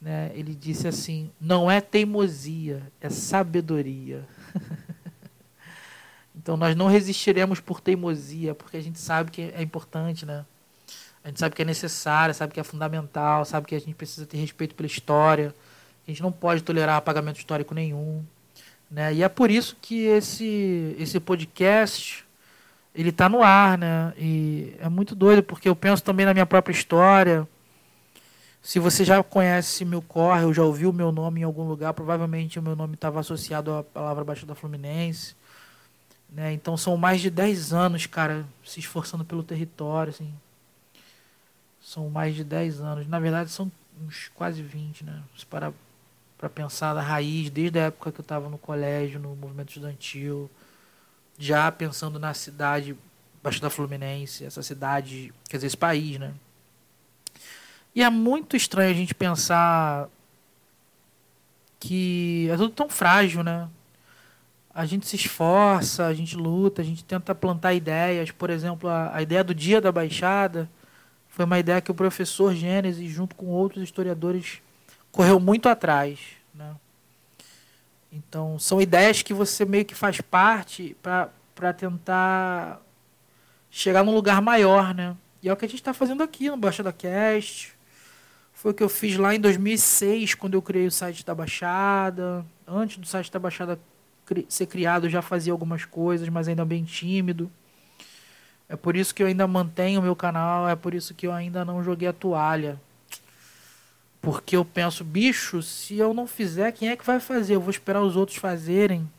Né? 0.00 0.32
Ele 0.34 0.54
disse 0.54 0.88
assim: 0.88 1.30
não 1.40 1.70
é 1.70 1.80
teimosia, 1.80 2.82
é 3.00 3.10
sabedoria. 3.10 4.26
então 6.34 6.56
nós 6.56 6.74
não 6.74 6.88
resistiremos 6.88 7.60
por 7.60 7.80
teimosia, 7.80 8.54
porque 8.54 8.78
a 8.78 8.82
gente 8.82 8.98
sabe 8.98 9.30
que 9.30 9.52
é 9.54 9.62
importante, 9.62 10.24
né? 10.24 10.44
A 11.22 11.28
gente 11.28 11.38
sabe 11.38 11.54
que 11.54 11.62
é 11.62 11.64
necessário, 11.64 12.34
sabe 12.34 12.52
que 12.52 12.58
é 12.58 12.64
fundamental, 12.64 13.44
sabe 13.44 13.66
que 13.66 13.74
a 13.74 13.78
gente 13.78 13.94
precisa 13.94 14.26
ter 14.26 14.38
respeito 14.38 14.74
pela 14.74 14.88
história. 14.88 15.54
A 16.06 16.10
gente 16.10 16.20
não 16.20 16.32
pode 16.32 16.62
tolerar 16.62 16.96
apagamento 16.96 17.38
histórico 17.38 17.74
nenhum. 17.74 18.24
Né? 18.92 19.14
E 19.14 19.22
é 19.22 19.28
por 19.28 19.50
isso 19.50 19.74
que 19.80 20.04
esse, 20.04 20.94
esse 20.98 21.18
podcast 21.18 22.26
ele 22.94 23.08
está 23.08 23.26
no 23.26 23.42
ar, 23.42 23.78
né? 23.78 24.12
E 24.18 24.76
é 24.78 24.88
muito 24.88 25.14
doido, 25.14 25.42
porque 25.42 25.66
eu 25.66 25.74
penso 25.74 26.04
também 26.04 26.26
na 26.26 26.34
minha 26.34 26.44
própria 26.44 26.74
história. 26.74 27.48
Se 28.62 28.78
você 28.78 29.02
já 29.02 29.22
conhece 29.22 29.82
meu 29.86 30.02
corre, 30.02 30.44
ou 30.44 30.52
já 30.52 30.62
ouviu 30.62 30.90
o 30.90 30.92
meu 30.92 31.10
nome 31.10 31.40
em 31.40 31.44
algum 31.44 31.66
lugar, 31.66 31.94
provavelmente 31.94 32.58
o 32.58 32.62
meu 32.62 32.76
nome 32.76 32.92
estava 32.92 33.18
associado 33.18 33.72
à 33.72 33.82
palavra 33.82 34.24
Baixada 34.24 34.54
Fluminense. 34.54 35.34
Né? 36.30 36.52
Então 36.52 36.76
são 36.76 36.94
mais 36.98 37.22
de 37.22 37.30
10 37.30 37.72
anos, 37.72 38.04
cara, 38.04 38.44
se 38.62 38.78
esforçando 38.78 39.24
pelo 39.24 39.42
território. 39.42 40.10
Assim. 40.10 40.32
São 41.80 42.10
mais 42.10 42.34
de 42.34 42.44
10 42.44 42.82
anos. 42.82 43.08
Na 43.08 43.18
verdade, 43.18 43.50
são 43.50 43.72
uns 44.06 44.30
quase 44.34 44.62
20, 44.62 45.02
né? 45.04 45.22
Se 45.36 45.46
parar 45.46 45.72
para 46.42 46.50
pensar 46.50 46.92
na 46.92 47.00
raiz, 47.00 47.48
desde 47.50 47.78
a 47.78 47.82
época 47.82 48.10
que 48.10 48.18
eu 48.18 48.22
estava 48.22 48.48
no 48.48 48.58
colégio, 48.58 49.20
no 49.20 49.36
movimento 49.36 49.68
estudantil, 49.68 50.50
já 51.38 51.70
pensando 51.70 52.18
na 52.18 52.34
cidade 52.34 52.96
Baixada 53.40 53.70
Fluminense, 53.70 54.44
essa 54.44 54.60
cidade, 54.60 55.32
quer 55.48 55.58
dizer, 55.58 55.68
esse 55.68 55.76
país, 55.76 56.18
né? 56.18 56.34
E 57.94 58.02
é 58.02 58.10
muito 58.10 58.56
estranho 58.56 58.90
a 58.90 58.94
gente 58.94 59.14
pensar 59.14 60.08
que 61.78 62.48
é 62.50 62.56
tudo 62.56 62.70
tão 62.70 62.88
frágil, 62.88 63.44
né? 63.44 63.68
A 64.74 64.84
gente 64.84 65.06
se 65.06 65.14
esforça, 65.14 66.06
a 66.06 66.14
gente 66.14 66.34
luta, 66.34 66.82
a 66.82 66.84
gente 66.84 67.04
tenta 67.04 67.36
plantar 67.36 67.72
ideias. 67.72 68.32
Por 68.32 68.50
exemplo, 68.50 68.88
a, 68.88 69.14
a 69.14 69.22
ideia 69.22 69.44
do 69.44 69.54
Dia 69.54 69.80
da 69.80 69.92
Baixada 69.92 70.68
foi 71.28 71.44
uma 71.44 71.60
ideia 71.60 71.80
que 71.80 71.92
o 71.92 71.94
professor 71.94 72.52
Gênesis, 72.52 73.12
junto 73.12 73.36
com 73.36 73.46
outros 73.46 73.84
historiadores, 73.84 74.60
correu 75.12 75.38
muito 75.38 75.68
atrás. 75.68 76.18
Né? 76.54 76.74
Então, 78.10 78.58
são 78.58 78.80
ideias 78.80 79.22
que 79.22 79.32
você 79.32 79.64
meio 79.64 79.84
que 79.84 79.94
faz 79.94 80.20
parte 80.20 80.96
para 81.02 81.72
tentar 81.72 82.80
chegar 83.70 84.02
num 84.02 84.14
lugar 84.14 84.42
maior, 84.42 84.92
né? 84.92 85.16
E 85.42 85.48
é 85.48 85.52
o 85.52 85.56
que 85.56 85.64
a 85.64 85.68
gente 85.68 85.80
está 85.80 85.94
fazendo 85.94 86.22
aqui 86.22 86.48
no 86.50 86.56
Baixada 86.56 86.92
Cast. 86.92 87.72
Foi 88.52 88.70
o 88.70 88.74
que 88.74 88.82
eu 88.82 88.88
fiz 88.88 89.16
lá 89.16 89.34
em 89.34 89.40
2006, 89.40 90.34
quando 90.34 90.54
eu 90.54 90.62
criei 90.62 90.86
o 90.86 90.90
site 90.90 91.24
da 91.24 91.34
Baixada. 91.34 92.44
Antes 92.66 92.98
do 92.98 93.06
site 93.06 93.30
da 93.30 93.38
Baixada 93.38 93.78
ser 94.48 94.66
criado, 94.66 95.06
eu 95.06 95.10
já 95.10 95.20
fazia 95.20 95.52
algumas 95.52 95.84
coisas, 95.84 96.28
mas 96.28 96.48
ainda 96.48 96.64
bem 96.64 96.84
tímido. 96.84 97.50
É 98.68 98.76
por 98.76 98.96
isso 98.96 99.14
que 99.14 99.22
eu 99.22 99.26
ainda 99.26 99.46
mantenho 99.46 100.00
o 100.00 100.02
meu 100.02 100.14
canal, 100.14 100.68
é 100.68 100.76
por 100.76 100.94
isso 100.94 101.12
que 101.12 101.26
eu 101.26 101.32
ainda 101.32 101.64
não 101.64 101.82
joguei 101.82 102.08
a 102.08 102.12
toalha. 102.12 102.80
Porque 104.22 104.56
eu 104.56 104.64
penso, 104.64 105.02
bicho, 105.02 105.60
se 105.64 105.98
eu 105.98 106.14
não 106.14 106.28
fizer, 106.28 106.70
quem 106.70 106.88
é 106.88 106.96
que 106.96 107.04
vai 107.04 107.18
fazer? 107.18 107.56
Eu 107.56 107.60
vou 107.60 107.70
esperar 107.70 108.00
os 108.00 108.14
outros 108.14 108.38
fazerem. 108.38 109.10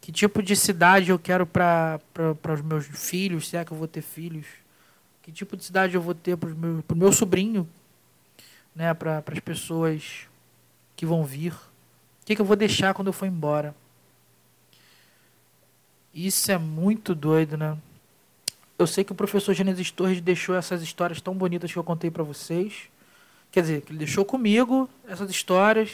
Que 0.00 0.12
tipo 0.12 0.40
de 0.40 0.54
cidade 0.54 1.10
eu 1.10 1.18
quero 1.18 1.44
para 1.44 2.00
os 2.54 2.62
meus 2.62 2.86
filhos, 2.86 3.48
se 3.48 3.56
é 3.56 3.64
que 3.64 3.72
eu 3.72 3.76
vou 3.76 3.88
ter 3.88 4.02
filhos? 4.02 4.46
Que 5.22 5.32
tipo 5.32 5.56
de 5.56 5.64
cidade 5.64 5.96
eu 5.96 6.00
vou 6.00 6.14
ter 6.14 6.36
para 6.36 6.48
o 6.48 6.96
meu, 6.96 7.12
sobrinho, 7.12 7.68
né? 8.72 8.94
Para 8.94 9.24
as 9.26 9.40
pessoas 9.40 10.28
que 10.94 11.04
vão 11.04 11.24
vir? 11.24 11.52
O 11.52 12.26
que, 12.26 12.36
que 12.36 12.40
eu 12.40 12.46
vou 12.46 12.54
deixar 12.54 12.94
quando 12.94 13.08
eu 13.08 13.12
for 13.12 13.26
embora? 13.26 13.74
Isso 16.14 16.52
é 16.52 16.58
muito 16.58 17.12
doido, 17.12 17.56
né? 17.56 17.76
Eu 18.78 18.86
sei 18.86 19.02
que 19.02 19.10
o 19.10 19.16
professor 19.16 19.52
Gênesis 19.52 19.90
Torres 19.90 20.20
deixou 20.20 20.54
essas 20.54 20.80
histórias 20.80 21.20
tão 21.20 21.34
bonitas 21.34 21.72
que 21.72 21.78
eu 21.78 21.82
contei 21.82 22.08
para 22.08 22.22
vocês. 22.22 22.88
Quer 23.56 23.62
dizer, 23.62 23.80
que 23.80 23.90
ele 23.90 24.00
deixou 24.00 24.22
comigo 24.22 24.86
essas 25.08 25.30
histórias 25.30 25.90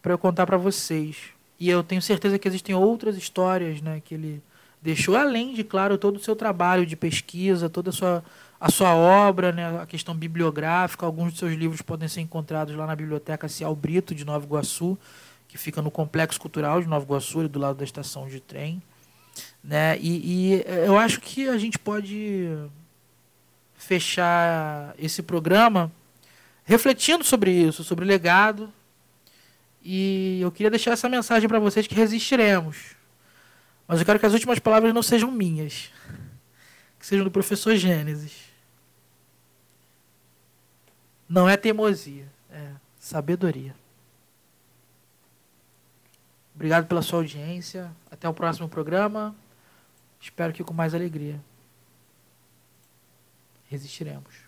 para 0.00 0.12
eu 0.12 0.18
contar 0.18 0.46
para 0.46 0.56
vocês. 0.56 1.16
E 1.58 1.68
eu 1.68 1.82
tenho 1.82 2.00
certeza 2.00 2.38
que 2.38 2.46
existem 2.46 2.72
outras 2.72 3.16
histórias, 3.16 3.82
né, 3.82 4.00
que 4.04 4.14
ele 4.14 4.40
deixou 4.80 5.16
além 5.16 5.54
de, 5.54 5.64
claro, 5.64 5.98
todo 5.98 6.18
o 6.18 6.20
seu 6.20 6.36
trabalho 6.36 6.86
de 6.86 6.94
pesquisa, 6.94 7.68
toda 7.68 7.90
a 7.90 7.92
sua 7.92 8.24
a 8.60 8.70
sua 8.70 8.94
obra, 8.94 9.50
né, 9.50 9.80
a 9.80 9.86
questão 9.86 10.14
bibliográfica, 10.14 11.04
alguns 11.04 11.32
dos 11.32 11.40
seus 11.40 11.52
livros 11.52 11.82
podem 11.82 12.06
ser 12.06 12.20
encontrados 12.20 12.76
lá 12.76 12.86
na 12.86 12.94
Biblioteca 12.94 13.48
Cial 13.48 13.74
Brito 13.74 14.14
de 14.14 14.24
Nova 14.24 14.46
Iguaçu, 14.46 14.96
que 15.48 15.58
fica 15.58 15.82
no 15.82 15.90
Complexo 15.90 16.40
Cultural 16.40 16.80
de 16.80 16.86
Nova 16.86 17.04
Iguaçu, 17.04 17.40
ali 17.40 17.48
do 17.48 17.58
lado 17.58 17.78
da 17.78 17.84
estação 17.84 18.28
de 18.28 18.38
trem. 18.38 18.80
Né? 19.64 19.98
E, 19.98 20.52
e 20.54 20.64
eu 20.86 20.96
acho 20.96 21.20
que 21.20 21.48
a 21.48 21.58
gente 21.58 21.76
pode 21.76 22.56
fechar 23.76 24.94
esse 24.96 25.24
programa 25.24 25.90
refletindo 26.64 27.24
sobre 27.24 27.50
isso, 27.50 27.84
sobre 27.84 28.04
o 28.04 28.08
legado. 28.08 28.72
E 29.82 30.38
eu 30.40 30.52
queria 30.52 30.70
deixar 30.70 30.92
essa 30.92 31.08
mensagem 31.08 31.48
para 31.48 31.58
vocês 31.58 31.86
que 31.86 31.94
resistiremos. 31.94 32.94
Mas 33.86 34.00
eu 34.00 34.06
quero 34.06 34.18
que 34.18 34.26
as 34.26 34.32
últimas 34.32 34.58
palavras 34.58 34.94
não 34.94 35.02
sejam 35.02 35.30
minhas, 35.30 35.90
que 36.98 37.06
sejam 37.06 37.24
do 37.24 37.30
professor 37.30 37.74
Gênesis. 37.76 38.44
Não 41.28 41.48
é 41.48 41.56
teimosia, 41.56 42.28
é 42.50 42.70
sabedoria. 42.98 43.74
Obrigado 46.54 46.86
pela 46.86 47.02
sua 47.02 47.20
audiência. 47.20 47.90
Até 48.10 48.28
o 48.28 48.34
próximo 48.34 48.68
programa. 48.68 49.34
Espero 50.20 50.52
que 50.52 50.62
com 50.62 50.72
mais 50.72 50.94
alegria. 50.94 51.40
Resistiremos. 53.68 54.41